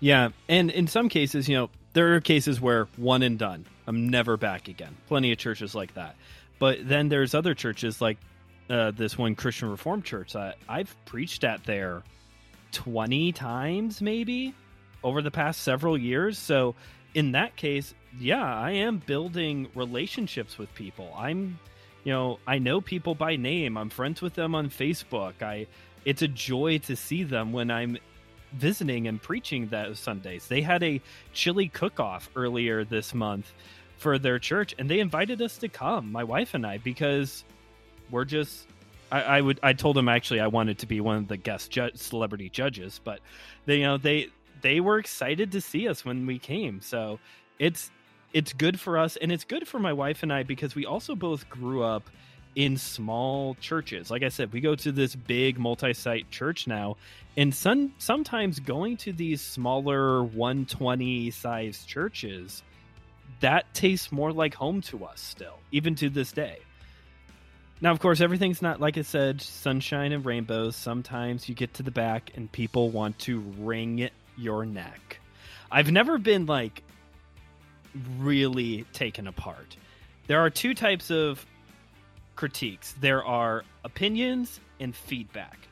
[0.00, 3.64] Yeah, and in some cases, you know, there are cases where one and done.
[3.86, 4.96] I'm never back again.
[5.08, 6.16] Plenty of churches like that.
[6.58, 8.18] But then there's other churches like
[8.68, 12.02] uh, this one Christian Reformed church that I've preached at there
[12.72, 14.54] 20 times maybe
[15.02, 16.38] over the past several years.
[16.38, 16.74] So
[17.14, 21.12] in that case, yeah, I am building relationships with people.
[21.16, 21.58] I'm
[22.04, 23.76] you know, I know people by name.
[23.76, 25.42] I'm friends with them on Facebook.
[25.42, 25.66] I
[26.04, 27.98] it's a joy to see them when I'm
[28.56, 30.46] visiting and preaching those Sundays.
[30.46, 31.00] They had a
[31.32, 33.52] chili cook off earlier this month
[33.98, 37.44] for their church, and they invited us to come, my wife and I, because
[38.10, 38.66] we're just.
[39.10, 39.60] I, I would.
[39.62, 43.00] I told them actually I wanted to be one of the guest ju- celebrity judges,
[43.04, 43.20] but
[43.64, 44.28] they, you know, they
[44.62, 46.80] they were excited to see us when we came.
[46.80, 47.20] So
[47.58, 47.90] it's
[48.32, 51.14] it's good for us, and it's good for my wife and I because we also
[51.14, 52.10] both grew up
[52.56, 54.10] in small churches.
[54.10, 56.96] Like I said, we go to this big multi-site church now,
[57.36, 62.62] and some sometimes going to these smaller 120 size churches
[63.40, 66.58] that tastes more like home to us still, even to this day.
[67.80, 70.76] Now, of course, everything's not like I said, sunshine and rainbows.
[70.76, 75.20] Sometimes you get to the back and people want to wring your neck.
[75.70, 76.82] I've never been like
[78.18, 79.76] really taken apart.
[80.26, 81.44] There are two types of
[82.34, 85.65] critiques there are opinions and feedback.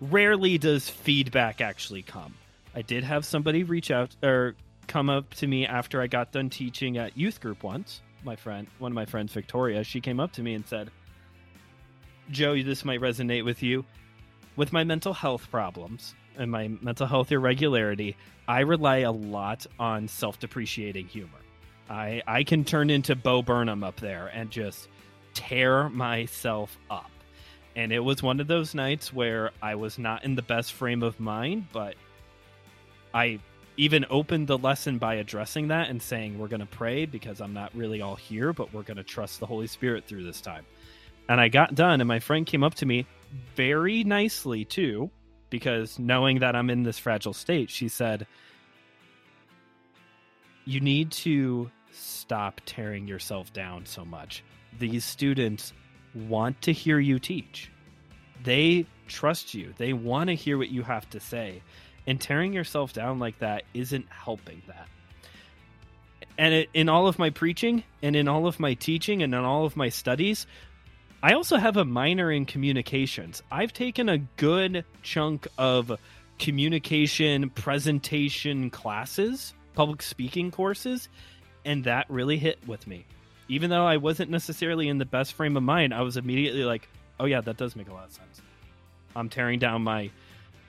[0.00, 2.34] Rarely does feedback actually come.
[2.74, 4.54] I did have somebody reach out or
[4.86, 8.00] come up to me after I got done teaching at youth group once.
[8.24, 10.90] My friend, one of my friends, Victoria, she came up to me and said,
[12.30, 13.84] Joe, this might resonate with you.
[14.56, 18.16] With my mental health problems and my mental health irregularity,
[18.48, 21.38] I rely a lot on self depreciating humor.
[21.88, 24.88] I, I can turn into Bo Burnham up there and just
[25.34, 27.10] tear myself up.
[27.76, 31.02] And it was one of those nights where I was not in the best frame
[31.02, 31.94] of mind, but
[33.14, 33.38] I
[33.76, 37.54] even opened the lesson by addressing that and saying, We're going to pray because I'm
[37.54, 40.66] not really all here, but we're going to trust the Holy Spirit through this time.
[41.28, 43.06] And I got done, and my friend came up to me
[43.54, 45.10] very nicely, too,
[45.48, 48.26] because knowing that I'm in this fragile state, she said,
[50.64, 54.42] You need to stop tearing yourself down so much
[54.78, 55.72] these students
[56.14, 57.70] want to hear you teach.
[58.42, 59.74] They trust you.
[59.76, 61.62] They want to hear what you have to say.
[62.06, 64.88] And tearing yourself down like that isn't helping that.
[66.38, 69.40] And it, in all of my preaching and in all of my teaching and in
[69.40, 70.46] all of my studies,
[71.22, 73.42] I also have a minor in communications.
[73.50, 75.92] I've taken a good chunk of
[76.38, 81.10] communication presentation classes, public speaking courses,
[81.66, 83.04] and that really hit with me
[83.50, 86.88] even though I wasn't necessarily in the best frame of mind, I was immediately like,
[87.18, 88.40] oh, yeah, that does make a lot of sense.
[89.16, 90.10] I'm tearing down my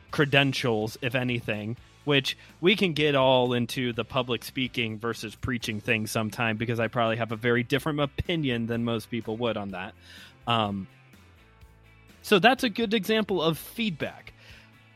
[0.10, 6.08] credentials, if anything, which we can get all into the public speaking versus preaching thing
[6.08, 9.94] sometime because I probably have a very different opinion than most people would on that.
[10.48, 10.88] Um,
[12.24, 14.34] so that's a good example of feedback.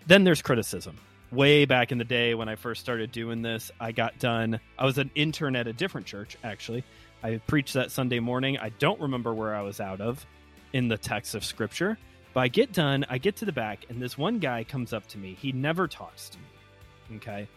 [0.08, 0.98] Then there's criticism.
[1.32, 4.60] Way back in the day when I first started doing this, I got done.
[4.78, 6.84] I was an intern at a different church, actually
[7.24, 8.58] I preached that Sunday morning.
[8.58, 10.26] I don't remember where I was out of
[10.74, 11.98] in the text of scripture,
[12.34, 15.08] but I get done, I get to the back, and this one guy comes up
[15.08, 15.38] to me.
[15.40, 17.18] He never talks to me.
[17.18, 17.48] Okay.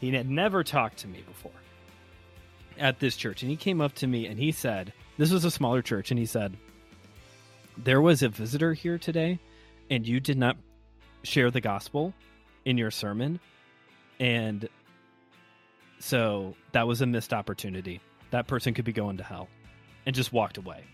[0.00, 1.52] He had never talked to me before
[2.78, 3.42] at this church.
[3.42, 6.18] And he came up to me and he said, This was a smaller church, and
[6.18, 6.56] he said,
[7.76, 9.38] There was a visitor here today,
[9.90, 10.56] and you did not
[11.22, 12.14] share the gospel
[12.64, 13.40] in your sermon.
[14.20, 14.68] And
[15.98, 18.00] so that was a missed opportunity
[18.36, 19.48] that person could be going to hell
[20.04, 20.84] and just walked away.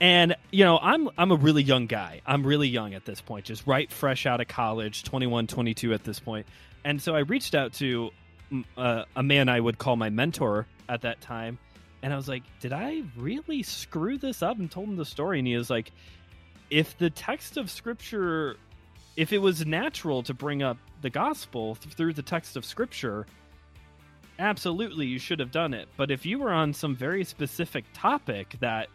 [0.00, 2.20] And you know i'm i'm a really young guy.
[2.26, 6.04] I'm really young at this point just right fresh out of college 21 22 at
[6.04, 6.46] this point.
[6.84, 8.10] and so i reached out to
[8.76, 11.58] uh, a man i would call my mentor at that time.
[12.02, 15.38] And i was like did i really screw this up and told him the story?
[15.38, 15.92] And he was like
[16.68, 18.56] if the text of scripture
[19.16, 23.26] if it was natural to bring up the gospel through the text of scripture
[24.42, 25.88] absolutely you should have done it.
[25.96, 28.88] But if you were on some very specific topic that,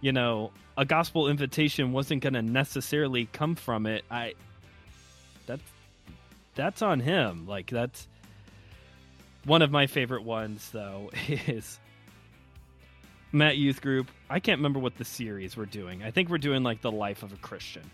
[0.00, 4.34] you know, a gospel invitation wasn't going to necessarily come from it, I
[5.46, 5.62] that's
[6.54, 7.46] that's on him.
[7.46, 8.08] Like that's
[9.44, 11.78] one of my favorite ones though is
[13.30, 14.10] Matt Youth Group.
[14.28, 16.02] I can't remember what the series we're doing.
[16.02, 17.88] I think we're doing like the life of a Christian.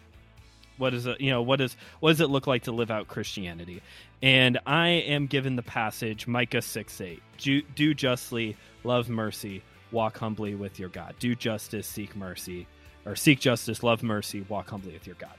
[0.76, 1.20] What is it?
[1.20, 3.82] You know, what is what does it look like to live out Christianity?
[4.22, 9.62] And I am given the passage Micah six eight: do, do justly, love mercy,
[9.92, 11.14] walk humbly with your God.
[11.18, 12.66] Do justice, seek mercy,
[13.06, 15.34] or seek justice, love mercy, walk humbly with your God.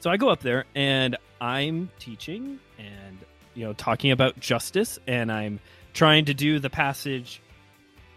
[0.00, 3.18] So I go up there and I'm teaching and
[3.54, 5.60] you know talking about justice, and I'm
[5.92, 7.40] trying to do the passage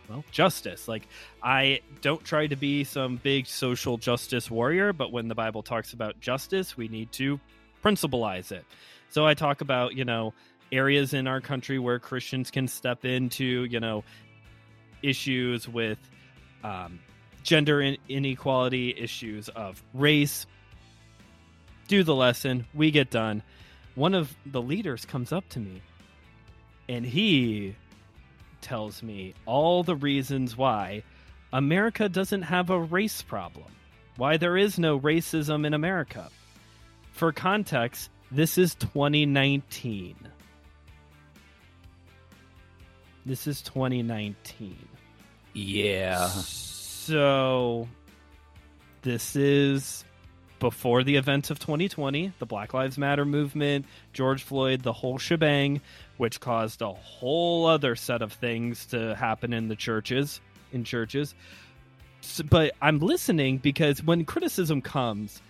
[0.09, 0.87] well, justice.
[0.87, 1.07] Like
[1.41, 5.93] I don't try to be some big social justice warrior, but when the Bible talks
[5.93, 7.39] about justice, we need to
[7.83, 8.65] principleize it.
[9.09, 10.33] So I talk about, you know,
[10.71, 14.03] areas in our country where Christians can step into, you know,
[15.01, 15.99] issues with
[16.63, 16.99] um,
[17.43, 20.45] gender inequality, issues of race.
[21.87, 22.65] Do the lesson.
[22.73, 23.43] We get done.
[23.95, 25.81] One of the leaders comes up to me
[26.89, 27.75] and he
[28.63, 31.03] tells me all the reasons why
[31.51, 33.71] America doesn't have a race problem,
[34.17, 36.29] why there is no racism in America.
[37.11, 40.15] For context, this is 2019.
[43.25, 44.75] This is 2019.
[45.53, 46.27] Yeah.
[46.27, 47.87] So
[49.03, 50.03] this is
[50.63, 55.81] before the events of 2020, the Black Lives Matter movement, George Floyd, the whole shebang,
[56.15, 60.39] which caused a whole other set of things to happen in the churches,
[60.71, 61.35] in churches.
[62.21, 65.41] So, but I'm listening because when criticism comes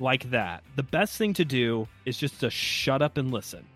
[0.00, 3.66] like that, the best thing to do is just to shut up and listen.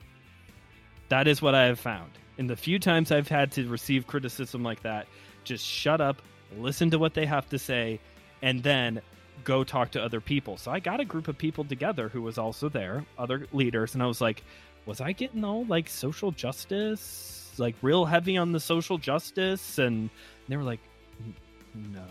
[1.10, 2.12] That is what I have found.
[2.38, 5.08] In the few times I've had to receive criticism like that,
[5.44, 6.22] just shut up,
[6.56, 8.00] listen to what they have to say,
[8.40, 9.02] and then
[9.44, 10.56] go talk to other people.
[10.56, 14.02] So I got a group of people together who was also there, other leaders, and
[14.02, 14.42] I was like,
[14.86, 19.78] was I getting all like social justice, like real heavy on the social justice?
[19.78, 20.10] And
[20.48, 20.80] they were like,
[21.74, 22.02] no.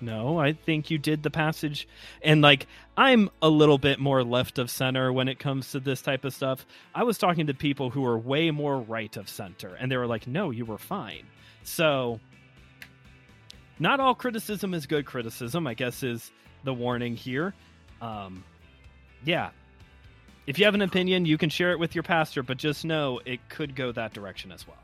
[0.00, 1.86] No, I think you did the passage.
[2.22, 2.66] And like,
[2.96, 6.34] I'm a little bit more left of center when it comes to this type of
[6.34, 6.66] stuff.
[6.92, 10.08] I was talking to people who are way more right of center, and they were
[10.08, 11.26] like, no, you were fine.
[11.62, 12.18] So
[13.78, 16.30] not all criticism is good criticism, I guess is
[16.64, 17.54] the warning here.
[18.00, 18.44] Um,
[19.24, 19.50] yeah.
[20.46, 23.20] If you have an opinion, you can share it with your pastor, but just know
[23.24, 24.78] it could go that direction as well.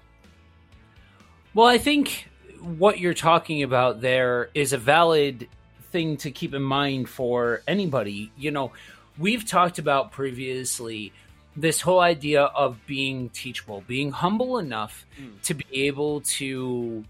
[1.55, 2.29] Well, I think
[2.61, 5.49] what you're talking about there is a valid
[5.91, 8.31] thing to keep in mind for anybody.
[8.37, 8.73] You know,
[9.19, 11.13] we've talked about previously
[11.57, 15.41] this whole idea of being teachable, being humble enough mm.
[15.43, 17.05] to be able to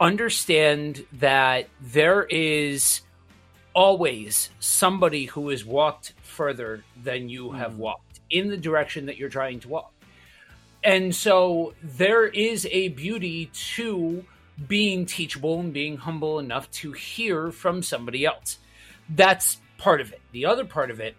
[0.00, 3.00] understand that there is
[3.74, 7.78] always somebody who has walked further than you have mm.
[7.78, 9.92] walked in the direction that you're trying to walk.
[10.82, 14.24] And so there is a beauty to
[14.68, 18.58] being teachable and being humble enough to hear from somebody else.
[19.08, 20.20] That's part of it.
[20.32, 21.14] The other part of it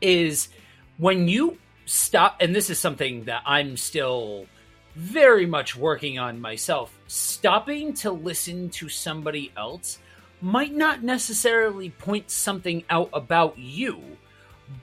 [0.00, 0.48] is
[0.96, 4.46] when you stop, and this is something that I'm still
[4.94, 6.96] very much working on myself.
[7.12, 9.98] Stopping to listen to somebody else
[10.40, 14.00] might not necessarily point something out about you,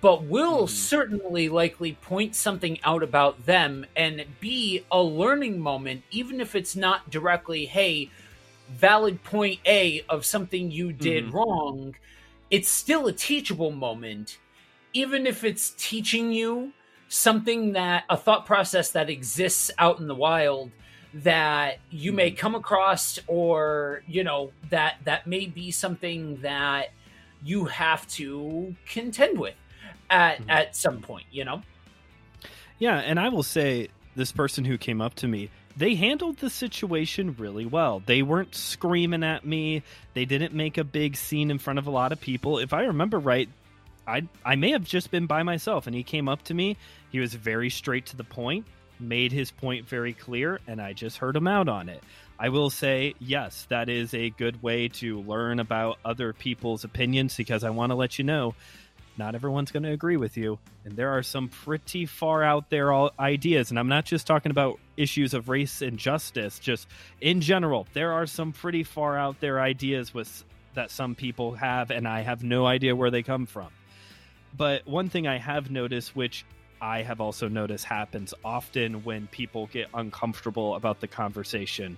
[0.02, 0.70] but will mm.
[0.70, 6.76] certainly likely point something out about them and be a learning moment, even if it's
[6.76, 8.12] not directly, hey,
[8.68, 11.32] valid point A of something you did mm.
[11.32, 11.96] wrong.
[12.52, 14.38] It's still a teachable moment,
[14.92, 16.74] even if it's teaching you
[17.08, 20.72] something that a thought process that exists out in the wild
[21.24, 22.36] that you may hmm.
[22.36, 26.92] come across or you know that that may be something that
[27.44, 29.56] you have to contend with
[30.10, 30.50] at mm-hmm.
[30.50, 31.62] at some point you know
[32.80, 36.50] yeah and i will say this person who came up to me they handled the
[36.50, 39.82] situation really well they weren't screaming at me
[40.14, 42.82] they didn't make a big scene in front of a lot of people if i
[42.82, 43.50] remember right
[44.08, 46.78] I I may have just been by myself and he came up to me.
[47.12, 48.66] He was very straight to the point,
[49.00, 52.04] made his point very clear, and I just heard him out on it.
[52.40, 57.36] I will say, yes, that is a good way to learn about other people's opinions
[57.36, 58.54] because I want to let you know
[59.18, 60.60] not everyone's going to agree with you.
[60.86, 63.72] And there are some pretty far out there ideas.
[63.72, 66.88] And I'm not just talking about issues of race and justice, just
[67.20, 70.44] in general, there are some pretty far out there ideas with
[70.76, 73.70] that some people have, and I have no idea where they come from.
[74.56, 76.46] But one thing I have noticed, which
[76.82, 81.98] I have also noticed happens often when people get uncomfortable about the conversation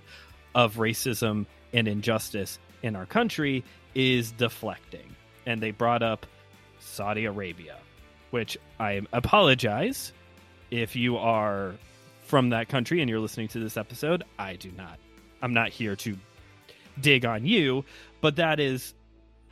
[0.54, 3.64] of racism and injustice in our country,
[3.94, 5.14] is deflecting.
[5.46, 6.26] And they brought up
[6.78, 7.76] Saudi Arabia,
[8.30, 10.12] which I apologize
[10.70, 11.74] if you are
[12.22, 14.24] from that country and you're listening to this episode.
[14.38, 14.98] I do not.
[15.42, 16.16] I'm not here to
[17.00, 17.84] dig on you,
[18.20, 18.94] but that is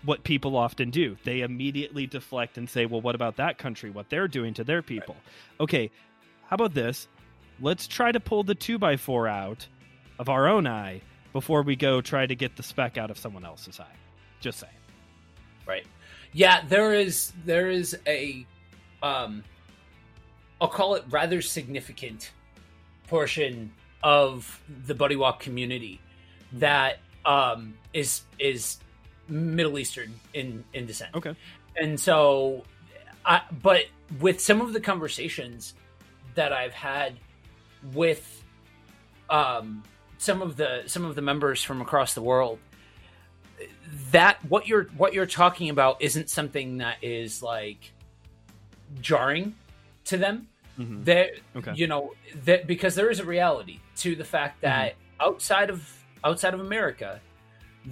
[0.05, 1.17] what people often do.
[1.25, 3.91] They immediately deflect and say, well, what about that country?
[3.91, 5.17] What they're doing to their people?
[5.61, 5.91] Okay,
[6.47, 7.09] how about this?
[7.61, 9.67] Let's try to pull the 2 by 4 out
[10.19, 13.45] of our own eye before we go try to get the speck out of someone
[13.45, 13.97] else's eye.
[14.41, 14.73] Just saying.
[15.67, 15.87] Right.
[16.33, 18.47] Yeah, there is there is a
[19.03, 19.45] um
[20.61, 22.33] I'll call it rather significant
[23.07, 23.73] portion
[24.03, 26.01] of the buddy walk community
[26.53, 28.79] that um is is
[29.29, 31.15] Middle Eastern in in descent.
[31.15, 31.35] Okay.
[31.77, 32.65] And so,
[33.25, 33.85] I, but
[34.21, 35.75] with some of the conversations
[36.35, 37.15] that I've had
[37.93, 38.43] with
[39.31, 39.83] um,
[40.19, 42.59] some of the some of the members from across the world,
[44.13, 47.93] that what you're what you're talking about isn't something that is like
[49.01, 49.55] jarring
[50.07, 50.49] to them.
[50.79, 51.05] Mm-hmm.
[51.05, 51.73] That okay.
[51.75, 52.15] you know
[52.45, 55.89] that because there is a reality to the fact that outside of
[56.25, 57.21] outside of America,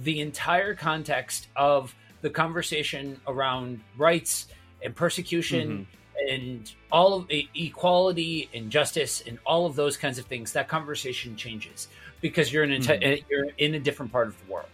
[0.03, 4.47] the entire context of the conversation around rights
[4.83, 5.87] and persecution
[6.29, 11.35] and all of equality and justice and all of those kinds of things, that conversation
[11.35, 11.87] changes
[12.21, 13.23] because you're in a Mhm.
[13.29, 14.69] you're in a different part of the world.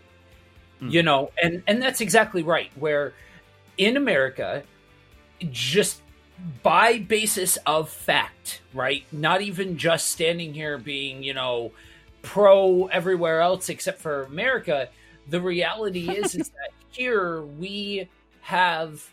[0.81, 0.91] Mhm.
[0.91, 2.71] You know, and and that's exactly right.
[2.75, 3.13] Where
[3.77, 4.63] in America,
[5.51, 6.01] just
[6.63, 9.05] by basis of fact, right?
[9.11, 11.71] Not even just standing here being, you know,
[12.21, 14.89] pro everywhere else except for America.
[15.29, 18.09] The reality is is that here we
[18.41, 19.09] have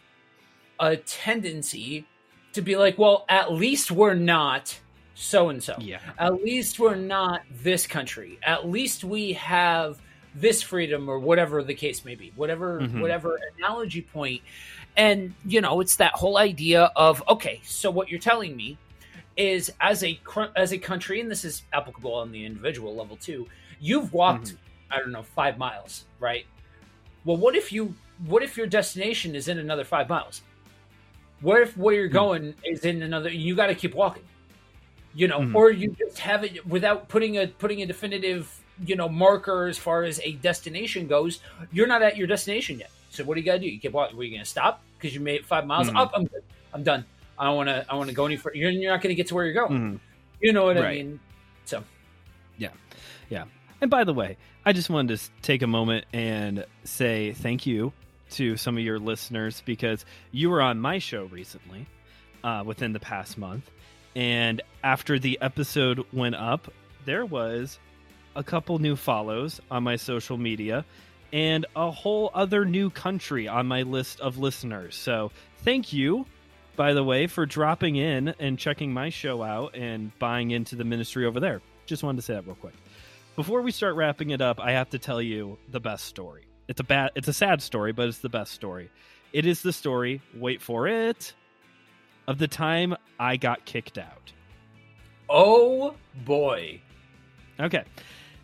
[0.78, 2.06] a tendency
[2.52, 4.78] to be like, well, at least we're not
[5.14, 5.76] so and so.
[5.78, 6.00] Yeah.
[6.18, 8.38] At least we're not this country.
[8.42, 10.00] At least we have
[10.34, 12.32] this freedom or whatever the case may be.
[12.36, 13.00] Whatever Mhm.
[13.00, 14.42] whatever analogy point.
[14.96, 18.78] And you know, it's that whole idea of okay, so what you're telling me
[19.36, 20.18] is as a
[20.56, 23.46] as a country and this is applicable on the individual level too.
[23.80, 24.56] You've walked Mhm.
[24.90, 26.46] I don't know, 5 miles, right?
[27.24, 27.94] Well, what if you
[28.26, 30.42] what if your destination is in another 5 miles?
[31.40, 32.12] What if where you're Hmm.
[32.14, 34.24] going is in another you got to keep walking
[35.14, 35.54] you know Mhm.
[35.56, 38.54] or you just have it without putting a putting a definitive
[38.86, 41.40] you know marker as far as a destination goes
[41.72, 42.90] you're not at your destination yet.
[43.10, 43.66] So what do you got to do?
[43.68, 44.16] You keep walking.
[44.18, 44.82] Are you going to stop?
[44.98, 45.88] Because you made it five miles?
[45.90, 45.96] Mhm.
[46.00, 46.42] up i'm good.
[46.74, 47.04] I'm done.
[47.38, 49.14] I don't want to i want to go any further you're, you're not going to
[49.16, 49.72] get to where you're going.
[49.94, 50.00] Mhm.
[50.42, 51.20] you know what i mean?
[51.64, 51.82] So
[53.80, 57.92] And by the way, I just wanted to take a moment and say thank you
[58.32, 61.86] to some of your listeners because you were on my show recently
[62.44, 63.70] uh, within the past month.
[64.14, 66.72] And after the episode went up,
[67.04, 67.78] there was
[68.36, 70.84] a couple new follows on my social media
[71.32, 74.96] and a whole other new country on my list of listeners.
[74.96, 76.26] So thank you,
[76.76, 80.84] by the way, for dropping in and checking my show out and buying into the
[80.84, 81.62] ministry over there.
[81.86, 82.74] Just wanted to say that real quick.
[83.36, 86.46] Before we start wrapping it up, I have to tell you the best story.
[86.68, 88.90] It's a bad it's a sad story, but it's the best story.
[89.32, 91.34] It is the story, wait for it,
[92.26, 94.32] of the time I got kicked out.
[95.28, 96.80] oh boy
[97.58, 97.84] Okay.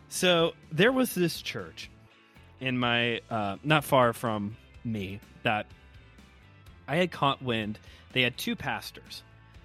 [0.09, 1.89] So there was this church
[2.59, 5.65] in my uh not far from me that
[6.87, 7.79] I had caught wind.
[8.13, 9.23] They had two pastors,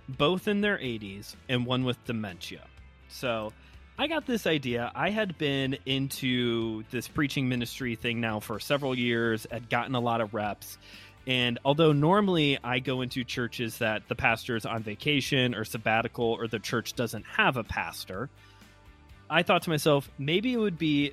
[0.08, 2.66] both in their 80s and one with dementia.
[3.08, 3.52] So
[3.98, 4.90] I got this idea.
[4.94, 10.00] I had been into this preaching ministry thing now for several years, had gotten a
[10.00, 10.78] lot of reps.
[11.26, 16.24] And although normally I go into churches that the pastor is on vacation or sabbatical
[16.24, 18.28] or the church doesn't have a pastor,
[19.30, 21.12] I thought to myself, maybe it would be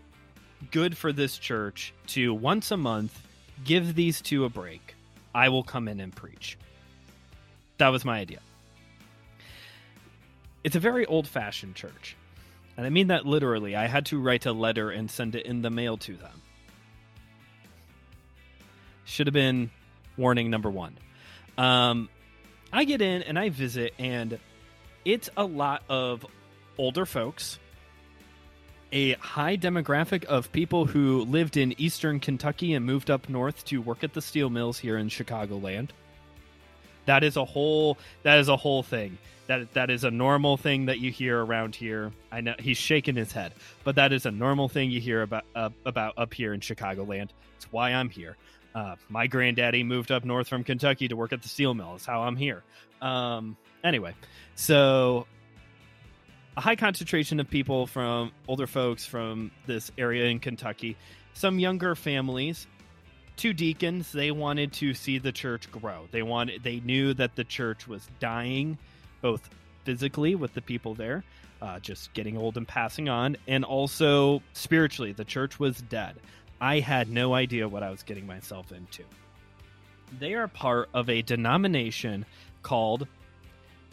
[0.72, 3.22] good for this church to once a month
[3.64, 4.96] give these two a break.
[5.36, 6.58] I will come in and preach.
[7.78, 8.40] That was my idea.
[10.64, 12.16] It's a very old fashioned church.
[12.80, 13.76] And I mean that literally.
[13.76, 16.42] I had to write a letter and send it in the mail to them.
[19.04, 19.70] Should have been
[20.16, 20.98] warning number one.
[21.58, 22.08] Um,
[22.72, 24.40] I get in and I visit, and
[25.04, 26.26] it's a lot of
[26.78, 27.60] older folks,
[28.94, 33.82] a high demographic of people who lived in eastern Kentucky and moved up north to
[33.82, 35.90] work at the steel mills here in Chicagoland.
[37.08, 39.18] That is a whole that is a whole thing.
[39.50, 42.12] That that is a normal thing that you hear around here.
[42.32, 43.52] I know he's shaking his head,
[43.84, 47.30] but that is a normal thing you hear about uh, about up here in Chicagoland.
[47.58, 48.38] It's why I'm here.
[48.76, 51.94] Uh, my granddaddy moved up north from Kentucky to work at the steel mill.
[51.94, 52.62] That's how I'm here.
[53.02, 54.14] Um, anyway,
[54.54, 55.26] so
[56.56, 60.96] a high concentration of people from older folks from this area in Kentucky,
[61.34, 62.68] some younger families,
[63.36, 64.12] two deacons.
[64.12, 66.08] They wanted to see the church grow.
[66.12, 66.62] They wanted.
[66.62, 68.78] They knew that the church was dying,
[69.22, 69.50] both
[69.84, 71.24] physically with the people there,
[71.62, 76.16] uh, just getting old and passing on, and also spiritually, the church was dead.
[76.62, 79.04] I had no idea what I was getting myself into.
[80.20, 82.26] They are part of a denomination
[82.64, 83.08] called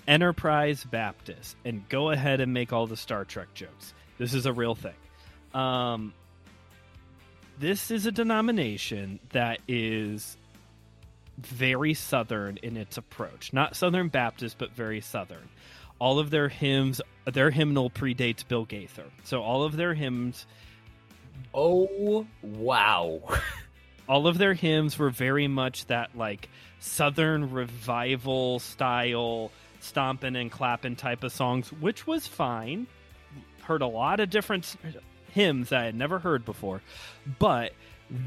[0.09, 3.93] Enterprise Baptist, and go ahead and make all the Star Trek jokes.
[4.19, 4.95] This is a real thing.
[5.55, 6.13] Um,
[7.59, 10.37] this is a denomination that is
[11.39, 13.53] very Southern in its approach.
[13.53, 15.49] Not Southern Baptist, but very Southern.
[15.99, 19.05] All of their hymns, their hymnal predates Bill Gaither.
[19.25, 20.47] So all of their hymns
[21.55, 23.21] oh wow
[24.09, 30.97] all of their hymns were very much that like southern revival style stomping and clapping
[30.97, 32.87] type of songs which was fine
[33.63, 34.77] heard a lot of different
[35.33, 36.83] hymns that i had never heard before
[37.39, 37.73] but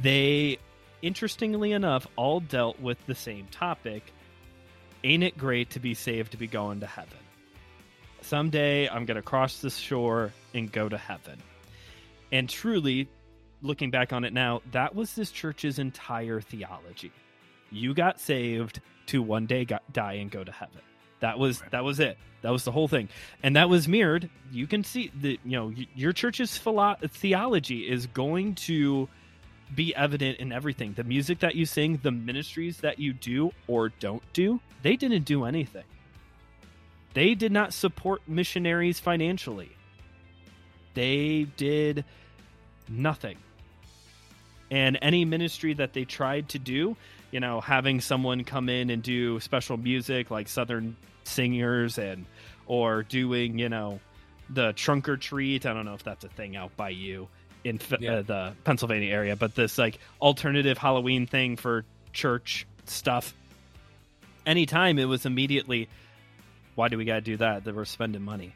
[0.02, 0.58] they
[1.02, 4.14] interestingly enough all dealt with the same topic
[5.04, 7.18] ain't it great to be saved to be going to heaven
[8.22, 11.42] someday I'm going to cross this shore and go to heaven.
[12.32, 13.08] And truly,
[13.62, 17.12] looking back on it now, that was this church's entire theology.
[17.72, 20.82] You got saved to one day got, die and go to heaven.
[21.20, 22.18] That was that was it.
[22.42, 23.10] That was the whole thing,
[23.44, 24.30] and that was mirrored.
[24.54, 29.10] You can see that you know your church's philo- theology is going to
[29.74, 30.94] be evident in everything.
[30.94, 35.24] The music that you sing, the ministries that you do or don't do, they didn't
[35.24, 35.84] do anything.
[37.14, 39.72] They did not support missionaries financially.
[40.94, 42.06] They did
[42.88, 43.38] nothing.
[44.72, 46.96] And any ministry that they tried to do,
[47.32, 52.26] you know, having someone come in and do special music like Southern singers and
[52.68, 54.00] or doing, you know,
[54.50, 55.66] the trunk or treat.
[55.66, 57.28] I don't know if that's a thing out by you
[57.64, 58.16] in yeah.
[58.16, 63.34] uh, the Pennsylvania area, but this like alternative Halloween thing for church stuff.
[64.46, 65.90] Anytime it was immediately,
[66.76, 67.66] why do we got to do that?
[67.66, 68.54] That we're spending money.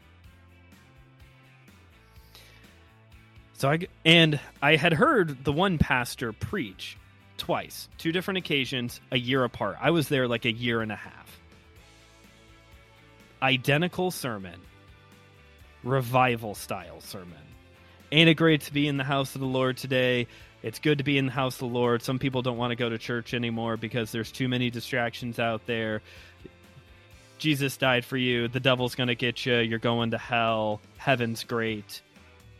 [3.54, 6.98] So I and I had heard the one pastor preach
[7.36, 9.76] twice, two different occasions, a year apart.
[9.80, 11.40] I was there like a year and a half.
[13.42, 14.58] Identical sermon,
[15.82, 17.53] revival style sermon.
[18.14, 20.28] Ain't it great to be in the house of the Lord today?
[20.62, 22.00] It's good to be in the house of the Lord.
[22.00, 25.66] Some people don't want to go to church anymore because there's too many distractions out
[25.66, 26.00] there.
[27.38, 28.46] Jesus died for you.
[28.46, 29.56] The devil's going to get you.
[29.56, 30.80] You're going to hell.
[30.96, 32.02] Heaven's great.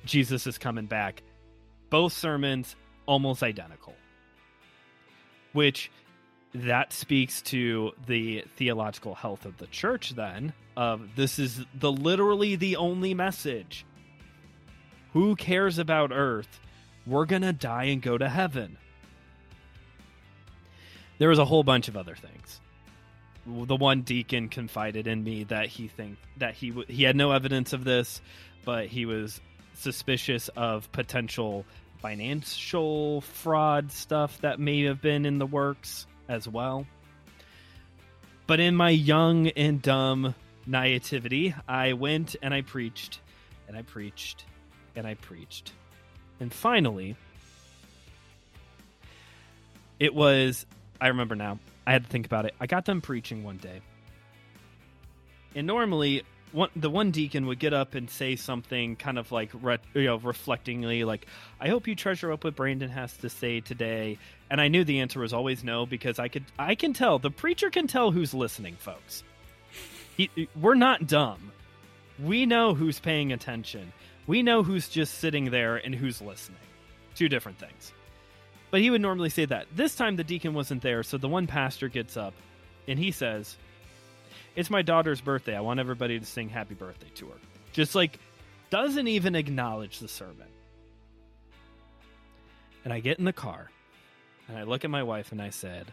[0.04, 1.22] Jesus is coming back.
[1.88, 2.74] Both sermons
[3.06, 3.94] almost identical.
[5.52, 5.88] Which
[6.52, 12.56] that speaks to the theological health of the church then of this is the literally
[12.56, 13.86] the only message.
[15.14, 16.60] Who cares about earth?
[17.06, 18.76] We're going to die and go to heaven.
[21.18, 22.60] There was a whole bunch of other things.
[23.46, 27.30] The one deacon confided in me that he think that he w- he had no
[27.30, 28.20] evidence of this,
[28.64, 29.40] but he was
[29.74, 31.64] suspicious of potential
[32.00, 36.86] financial fraud stuff that may have been in the works as well.
[38.48, 40.34] But in my young and dumb
[40.66, 43.20] naivety, I went and I preached
[43.68, 44.46] and I preached
[44.96, 45.72] and I preached.
[46.40, 47.16] And finally,
[49.98, 50.66] it was,
[51.00, 52.54] I remember now, I had to think about it.
[52.60, 53.80] I got them preaching one day.
[55.54, 56.24] And normally,
[56.54, 60.04] one, the one deacon would get up and say something kind of like re, you
[60.04, 61.26] know reflectingly like
[61.60, 64.18] i hope you treasure up what brandon has to say today
[64.48, 67.30] and i knew the answer was always no because i could i can tell the
[67.30, 69.24] preacher can tell who's listening folks
[70.16, 70.30] he,
[70.60, 71.50] we're not dumb
[72.22, 73.92] we know who's paying attention
[74.26, 76.58] we know who's just sitting there and who's listening
[77.14, 77.92] two different things
[78.70, 81.46] but he would normally say that this time the deacon wasn't there so the one
[81.46, 82.34] pastor gets up
[82.88, 83.56] and he says
[84.56, 85.56] it's my daughter's birthday.
[85.56, 87.36] I want everybody to sing happy birthday to her.
[87.72, 88.18] Just like
[88.70, 90.48] doesn't even acknowledge the sermon.
[92.84, 93.70] And I get in the car
[94.48, 95.92] and I look at my wife and I said,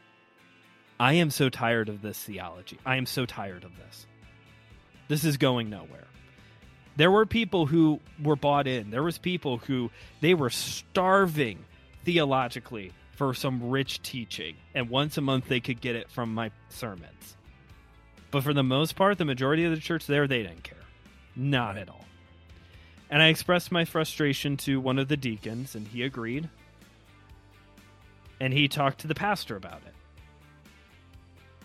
[0.99, 2.77] I am so tired of this theology.
[2.85, 4.05] I am so tired of this.
[5.07, 6.05] This is going nowhere.
[6.95, 8.91] There were people who were bought in.
[8.91, 11.65] There was people who they were starving
[12.03, 16.51] theologically for some rich teaching and once a month they could get it from my
[16.69, 17.37] sermons.
[18.31, 20.77] But for the most part, the majority of the church there, they didn't care.
[21.35, 22.05] Not at all.
[23.09, 26.49] And I expressed my frustration to one of the deacons, and he agreed.
[28.39, 29.93] And he talked to the pastor about it.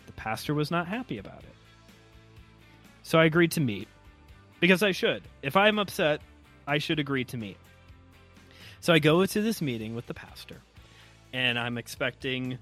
[0.06, 1.54] The pastor was not happy about it.
[3.04, 3.86] So I agreed to meet.
[4.60, 5.22] Because I should.
[5.42, 6.20] If I'm upset,
[6.66, 7.58] I should agree to meet.
[8.80, 10.60] So I go to this meeting with the pastor,
[11.32, 12.58] and I'm expecting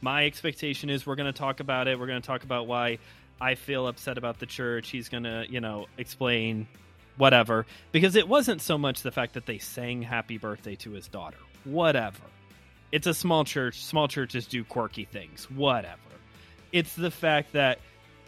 [0.00, 1.98] my expectation is we're going to talk about it.
[1.98, 2.98] We're going to talk about why
[3.40, 4.90] I feel upset about the church.
[4.90, 6.68] He's going to, you know, explain
[7.16, 7.66] whatever.
[7.92, 11.38] Because it wasn't so much the fact that they sang happy birthday to his daughter.
[11.64, 12.22] Whatever.
[12.92, 13.82] It's a small church.
[13.84, 15.50] Small churches do quirky things.
[15.50, 15.98] Whatever.
[16.72, 17.80] It's the fact that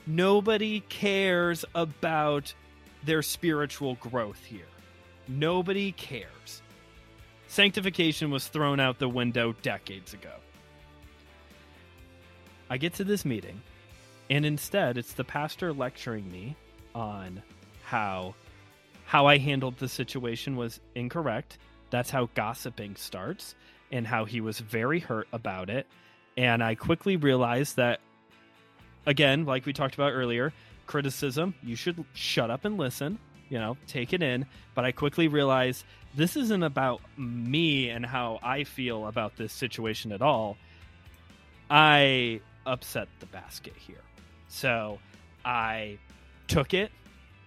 [0.07, 2.53] nobody cares about
[3.05, 4.69] their spiritual growth here.
[5.29, 6.63] Nobody cares.
[7.47, 10.35] Sanctification was thrown out the window decades ago.
[12.69, 13.61] I get to this meeting,
[14.29, 16.57] and instead it's the pastor lecturing me
[16.95, 17.43] on
[17.83, 18.35] how
[19.05, 21.59] how I handled the situation was incorrect.
[21.91, 23.57] That's how gossiping starts,
[23.91, 25.89] and how he was very hurt about it.
[26.37, 27.99] And I quickly realized that,
[29.07, 30.53] again, like we talked about earlier,
[30.91, 33.17] criticism, you should shut up and listen,
[33.49, 34.45] you know, take it in.
[34.75, 35.85] But I quickly realized
[36.17, 40.57] this isn't about me and how I feel about this situation at all.
[41.71, 44.03] I upset the basket here.
[44.49, 44.99] So
[45.45, 45.99] I
[46.49, 46.91] took it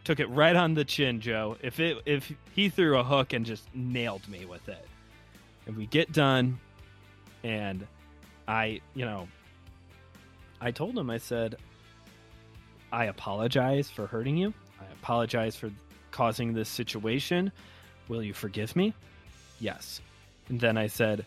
[0.06, 1.58] took it right on the chin, Joe.
[1.62, 4.88] If it if he threw a hook and just nailed me with it.
[5.66, 6.60] And we get done
[7.44, 7.86] and
[8.48, 9.28] I, you know,
[10.62, 11.58] I told him I said
[12.94, 14.54] I apologize for hurting you.
[14.80, 15.72] I apologize for
[16.12, 17.52] causing this situation.
[18.08, 18.94] Will you forgive me?
[19.60, 20.00] Yes.
[20.48, 21.26] And then I said,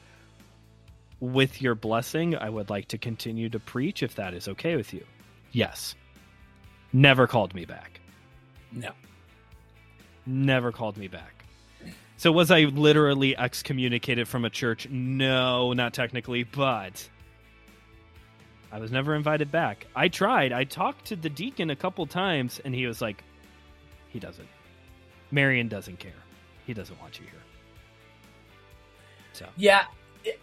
[1.19, 4.95] with your blessing, I would like to continue to preach if that is okay with
[4.95, 5.05] you.
[5.51, 5.97] Yes.
[6.93, 8.01] Never called me back.
[8.71, 8.93] No.
[10.25, 11.45] Never called me back.
[12.17, 14.89] So was I literally excommunicated from a church?
[14.89, 17.09] No, not technically, but
[18.73, 19.87] I was never invited back.
[19.95, 20.53] I tried.
[20.53, 23.23] I talked to the deacon a couple times and he was like
[24.09, 24.49] he doesn't.
[25.31, 26.12] Marion doesn't care.
[26.67, 27.43] He doesn't want you here.
[29.33, 29.85] So Yeah,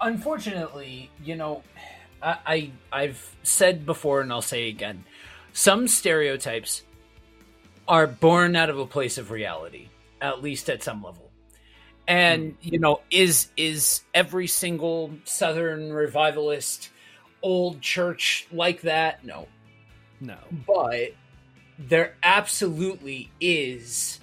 [0.02, 1.64] unfortunately, you know,
[2.22, 5.04] I, I I've said before and I'll say again,
[5.52, 6.84] some stereotypes
[7.88, 9.90] are born out of a place of reality,
[10.22, 11.32] at least at some level.
[12.08, 12.58] And hmm.
[12.62, 16.90] you know, is is every single Southern revivalist
[17.44, 19.24] old church like that?
[19.24, 19.48] No,
[20.20, 20.38] no.
[20.66, 21.14] but
[21.78, 24.20] there absolutely is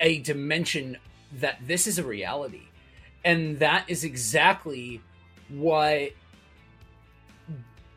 [0.00, 0.96] a dimension
[1.40, 2.62] that this is a reality
[3.24, 5.00] and that is exactly
[5.48, 6.10] what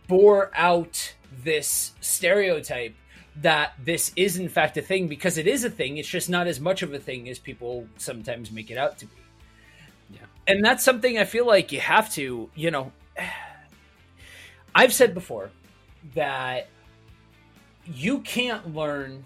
[0.07, 1.13] bore out
[1.43, 2.95] this stereotype
[3.37, 6.47] that this is in fact a thing because it is a thing it's just not
[6.47, 9.15] as much of a thing as people sometimes make it out to be
[10.11, 10.19] Yeah.
[10.47, 12.91] and that's something i feel like you have to you know
[14.75, 15.49] i've said before
[16.13, 16.67] that
[17.85, 19.23] you can't learn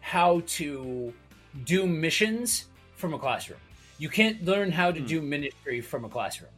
[0.00, 1.12] how to
[1.64, 3.58] do missions from a classroom.
[3.98, 6.50] You can't learn how to do ministry from a classroom.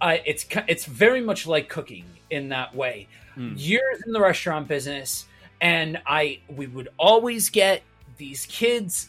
[0.00, 3.08] Uh, it's it's very much like cooking in that way.
[3.36, 3.54] Mm.
[3.56, 5.26] Years in the restaurant business,
[5.60, 7.82] and I we would always get
[8.16, 9.08] these kids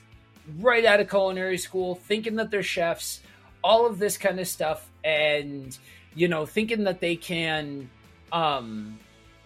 [0.60, 3.22] right out of culinary school thinking that they're chefs,
[3.64, 5.78] all of this kind of stuff, and
[6.14, 7.90] you know thinking that they can,
[8.32, 9.00] um,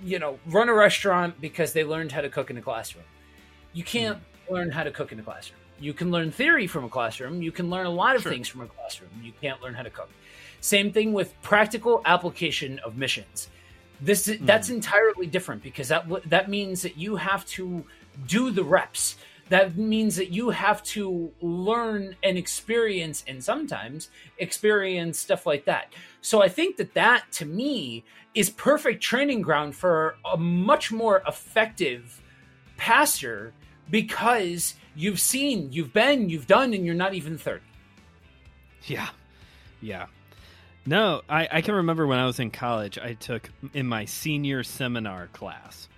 [0.03, 3.05] you know, run a restaurant because they learned how to cook in a classroom.
[3.73, 4.19] You can't
[4.49, 5.59] learn how to cook in a classroom.
[5.79, 7.41] You can learn theory from a classroom.
[7.41, 8.31] You can learn a lot of Sure.
[8.31, 9.09] things from a classroom.
[9.21, 10.09] You can't learn how to cook.
[10.61, 13.47] Same thing with practical application of missions.
[14.01, 17.85] This that's entirely different because that that means that you have to
[18.27, 19.17] do the reps.
[19.49, 25.91] That means that you have to learn and experience, and sometimes experience stuff like that.
[26.21, 28.03] So I think that that to me
[28.39, 32.21] is perfect training ground for a much more effective
[32.77, 33.51] pastor
[33.89, 37.61] because you've seen, you've been, you've done, and you're not even 30.
[38.85, 39.09] Yeah.
[39.81, 40.05] Yeah.
[40.85, 44.63] No, I, I can remember when I was in college, I took in my senior
[44.63, 45.89] seminar class,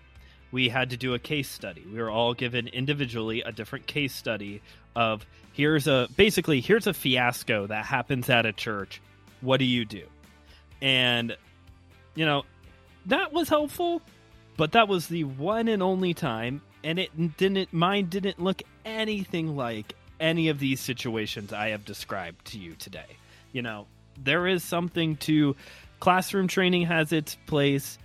[0.51, 1.85] we had to do a case study.
[1.93, 4.63] We were all given individually a different case study
[4.95, 8.99] of here's a basically here's a fiasco that happens at a church.
[9.41, 10.07] What do you do?
[10.81, 11.37] And
[12.15, 12.43] you know,
[13.07, 14.01] that was helpful,
[14.57, 19.55] but that was the one and only time and it didn't mine didn't look anything
[19.55, 23.17] like any of these situations I have described to you today.
[23.51, 23.87] You know,
[24.17, 25.55] there is something to
[25.99, 27.97] classroom training has its place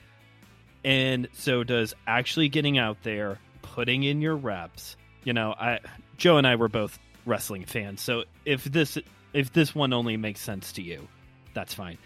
[0.85, 4.97] and so does actually getting out there, putting in your reps.
[5.25, 5.81] You know, I
[6.17, 8.99] Joe and I were both wrestling fans, so if this
[9.33, 11.09] if this one only makes sense to you,
[11.55, 11.99] that's fine.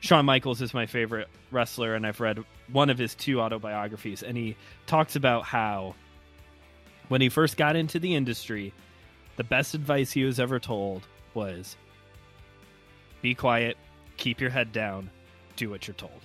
[0.00, 2.42] Shawn Michaels is my favorite wrestler, and I've read
[2.72, 5.94] one of his two autobiographies, and he talks about how
[7.08, 8.72] when he first got into the industry,
[9.36, 11.76] the best advice he was ever told was
[13.20, 13.76] be quiet,
[14.16, 15.10] keep your head down,
[15.56, 16.20] do what you're told.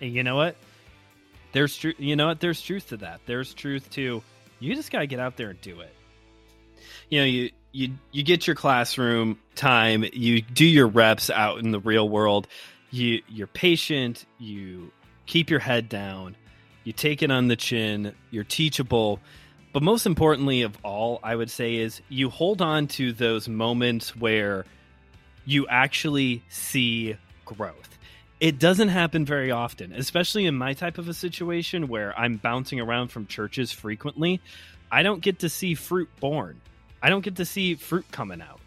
[0.00, 0.56] And you know what?
[1.52, 1.96] There's truth.
[1.98, 2.40] You know what?
[2.40, 3.20] There's truth to that.
[3.26, 4.22] There's truth to
[4.60, 5.94] you just gotta get out there and do it.
[7.08, 10.04] You know, you you you get your classroom time.
[10.12, 12.46] You do your reps out in the real world.
[12.90, 14.26] You you're patient.
[14.38, 14.92] You
[15.26, 16.36] keep your head down.
[16.84, 18.14] You take it on the chin.
[18.30, 19.20] You're teachable.
[19.72, 24.16] But most importantly of all, I would say is you hold on to those moments
[24.16, 24.64] where
[25.44, 27.98] you actually see growth.
[28.40, 32.80] It doesn't happen very often, especially in my type of a situation where I'm bouncing
[32.80, 34.40] around from churches frequently.
[34.90, 36.60] I don't get to see fruit born.
[37.02, 38.59] I don't get to see fruit coming out.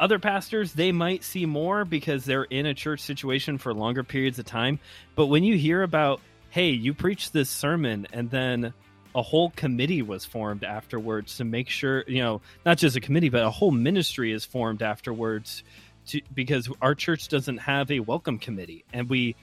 [0.00, 4.38] Other pastors, they might see more because they're in a church situation for longer periods
[4.38, 4.80] of time.
[5.14, 8.72] But when you hear about, hey, you preached this sermon and then
[9.14, 13.28] a whole committee was formed afterwards to make sure, you know, not just a committee,
[13.28, 15.62] but a whole ministry is formed afterwards
[16.06, 19.36] to, because our church doesn't have a welcome committee and we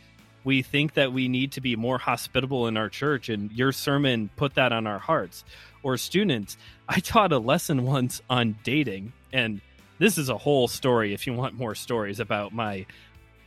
[0.44, 4.30] we think that we need to be more hospitable in our church, and your sermon
[4.38, 5.44] put that on our hearts.
[5.84, 6.56] Or students,
[6.88, 9.60] I taught a lesson once on dating, and
[10.00, 12.86] this is a whole story if you want more stories about my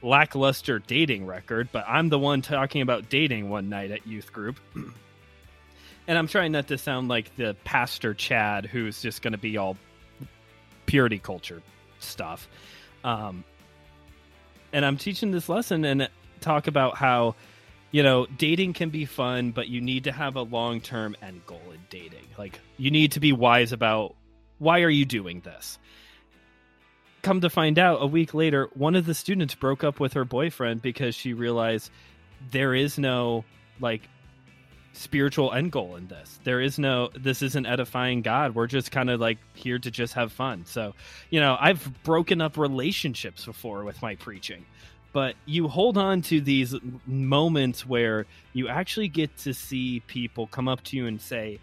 [0.03, 4.59] lackluster dating record, but I'm the one talking about dating one night at youth group.
[4.75, 9.57] and I'm trying not to sound like the pastor Chad who's just going to be
[9.57, 9.77] all
[10.87, 11.63] purity culture
[11.99, 12.49] stuff.
[13.05, 13.45] Um,
[14.73, 16.09] and I'm teaching this lesson and
[16.41, 17.35] talk about how
[17.91, 21.43] you know dating can be fun, but you need to have a long term end
[21.47, 22.27] goal in dating.
[22.39, 24.15] Like you need to be wise about
[24.59, 25.79] why are you doing this.
[27.23, 30.25] Come to find out, a week later, one of the students broke up with her
[30.25, 31.91] boyfriend because she realized
[32.51, 33.45] there is no
[33.79, 34.03] like
[34.93, 36.41] spiritual end goal in this.
[36.45, 38.55] There is no this isn't edifying God.
[38.55, 40.65] We're just kind of like here to just have fun.
[40.67, 40.95] So,
[41.31, 44.65] you know, I've broken up relationships before with my preaching.
[45.13, 50.69] But you hold on to these moments where you actually get to see people come
[50.69, 51.59] up to you and say,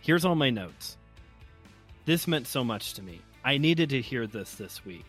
[0.00, 0.96] "Here's all my notes.
[2.06, 3.20] This meant so much to me.
[3.44, 5.06] I needed to hear this this week.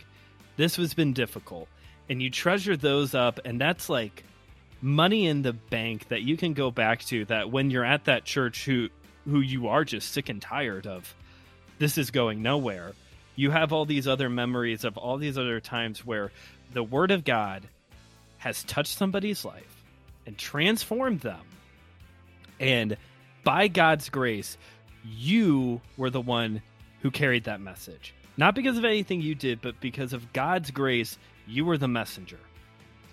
[0.57, 1.67] This has been difficult."
[2.09, 4.25] And you treasure those up and that's like
[4.81, 8.25] money in the bank that you can go back to that when you're at that
[8.25, 8.89] church who
[9.25, 11.13] who you are just sick and tired of
[11.77, 12.93] this is going nowhere
[13.35, 16.31] you have all these other memories of all these other times where
[16.73, 17.61] the word of god
[18.39, 19.83] has touched somebody's life
[20.25, 21.45] and transformed them
[22.59, 22.97] and
[23.43, 24.57] by god's grace
[25.05, 26.59] you were the one
[27.01, 31.17] who carried that message not because of anything you did but because of god's grace
[31.47, 32.39] you were the messenger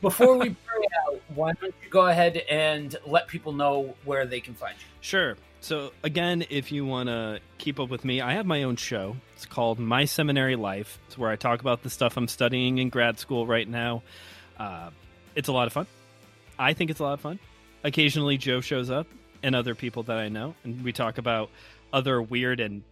[0.00, 4.40] before we pray out, why don't you go ahead and let people know where they
[4.40, 4.84] can find you?
[5.00, 5.36] Sure.
[5.60, 9.16] So, again, if you want to keep up with me, I have my own show.
[9.34, 10.98] It's called My Seminary Life.
[11.06, 14.02] It's where I talk about the stuff I'm studying in grad school right now.
[14.58, 14.90] Uh,
[15.34, 15.86] it's a lot of fun.
[16.58, 17.40] I think it's a lot of fun.
[17.82, 19.08] Occasionally, Joe shows up
[19.42, 21.50] and other people that I know, and we talk about
[21.92, 22.82] other weird and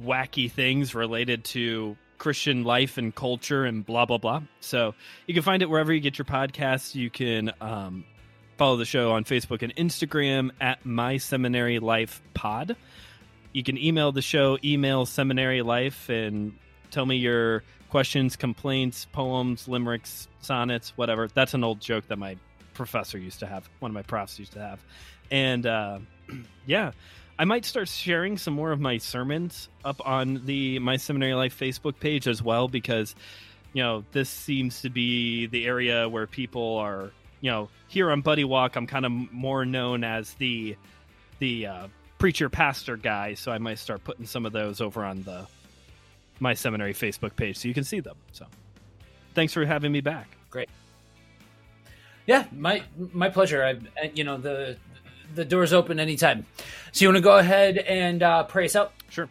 [0.00, 4.42] wacky things related to Christian life and culture and blah blah blah.
[4.60, 4.94] So
[5.26, 6.94] you can find it wherever you get your podcasts.
[6.94, 8.04] You can um,
[8.56, 12.76] follow the show on Facebook and Instagram at My Seminary Life Pod.
[13.52, 16.54] You can email the show, email Seminary Life, and
[16.90, 21.28] tell me your questions, complaints, poems, limericks, sonnets, whatever.
[21.28, 22.36] That's an old joke that my
[22.74, 23.68] professor used to have.
[23.78, 24.80] One of my profs used to have,
[25.30, 25.98] and uh,
[26.66, 26.92] yeah.
[27.38, 31.58] I might start sharing some more of my sermons up on the My Seminary Life
[31.58, 33.14] Facebook page as well because
[33.74, 37.10] you know this seems to be the area where people are
[37.42, 40.76] you know here on Buddy Walk I'm kind of more known as the
[41.38, 45.22] the uh, preacher pastor guy so I might start putting some of those over on
[45.22, 45.46] the
[46.40, 48.46] My Seminary Facebook page so you can see them so.
[49.34, 50.38] Thanks for having me back.
[50.48, 50.70] Great.
[52.26, 53.62] Yeah my my pleasure.
[53.62, 54.78] I you know the
[55.34, 56.46] the door's open anytime.
[56.92, 58.92] So you want to go ahead and uh, pray us out?
[59.08, 59.28] Sure.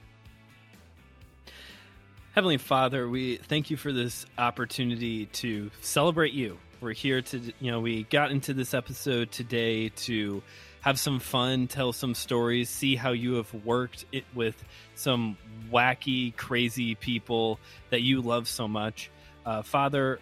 [2.33, 6.57] Heavenly Father, we thank you for this opportunity to celebrate you.
[6.81, 10.43] We're here to, you know, we got into this episode today to
[10.81, 14.61] have some fun, tell some stories, see how you have worked it with
[14.95, 15.37] some
[15.71, 19.09] wacky, crazy people that you love so much.
[19.45, 20.19] Uh, Father,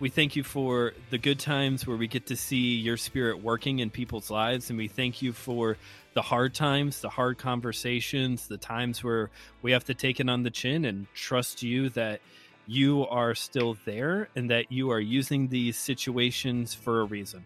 [0.00, 3.80] we thank you for the good times where we get to see your spirit working
[3.80, 4.70] in people's lives.
[4.70, 5.76] And we thank you for
[6.14, 9.30] the hard times, the hard conversations, the times where
[9.60, 12.22] we have to take it on the chin and trust you that
[12.66, 17.44] you are still there and that you are using these situations for a reason.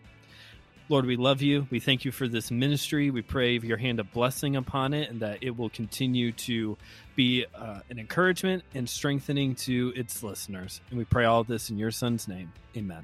[0.91, 1.67] Lord, we love you.
[1.71, 3.11] We thank you for this ministry.
[3.11, 6.77] We pray your hand of blessing upon it and that it will continue to
[7.17, 10.83] be uh, an encouragement and strengthening to its listeners.
[10.91, 12.53] And we pray all this in your son's name.
[12.77, 13.03] Amen.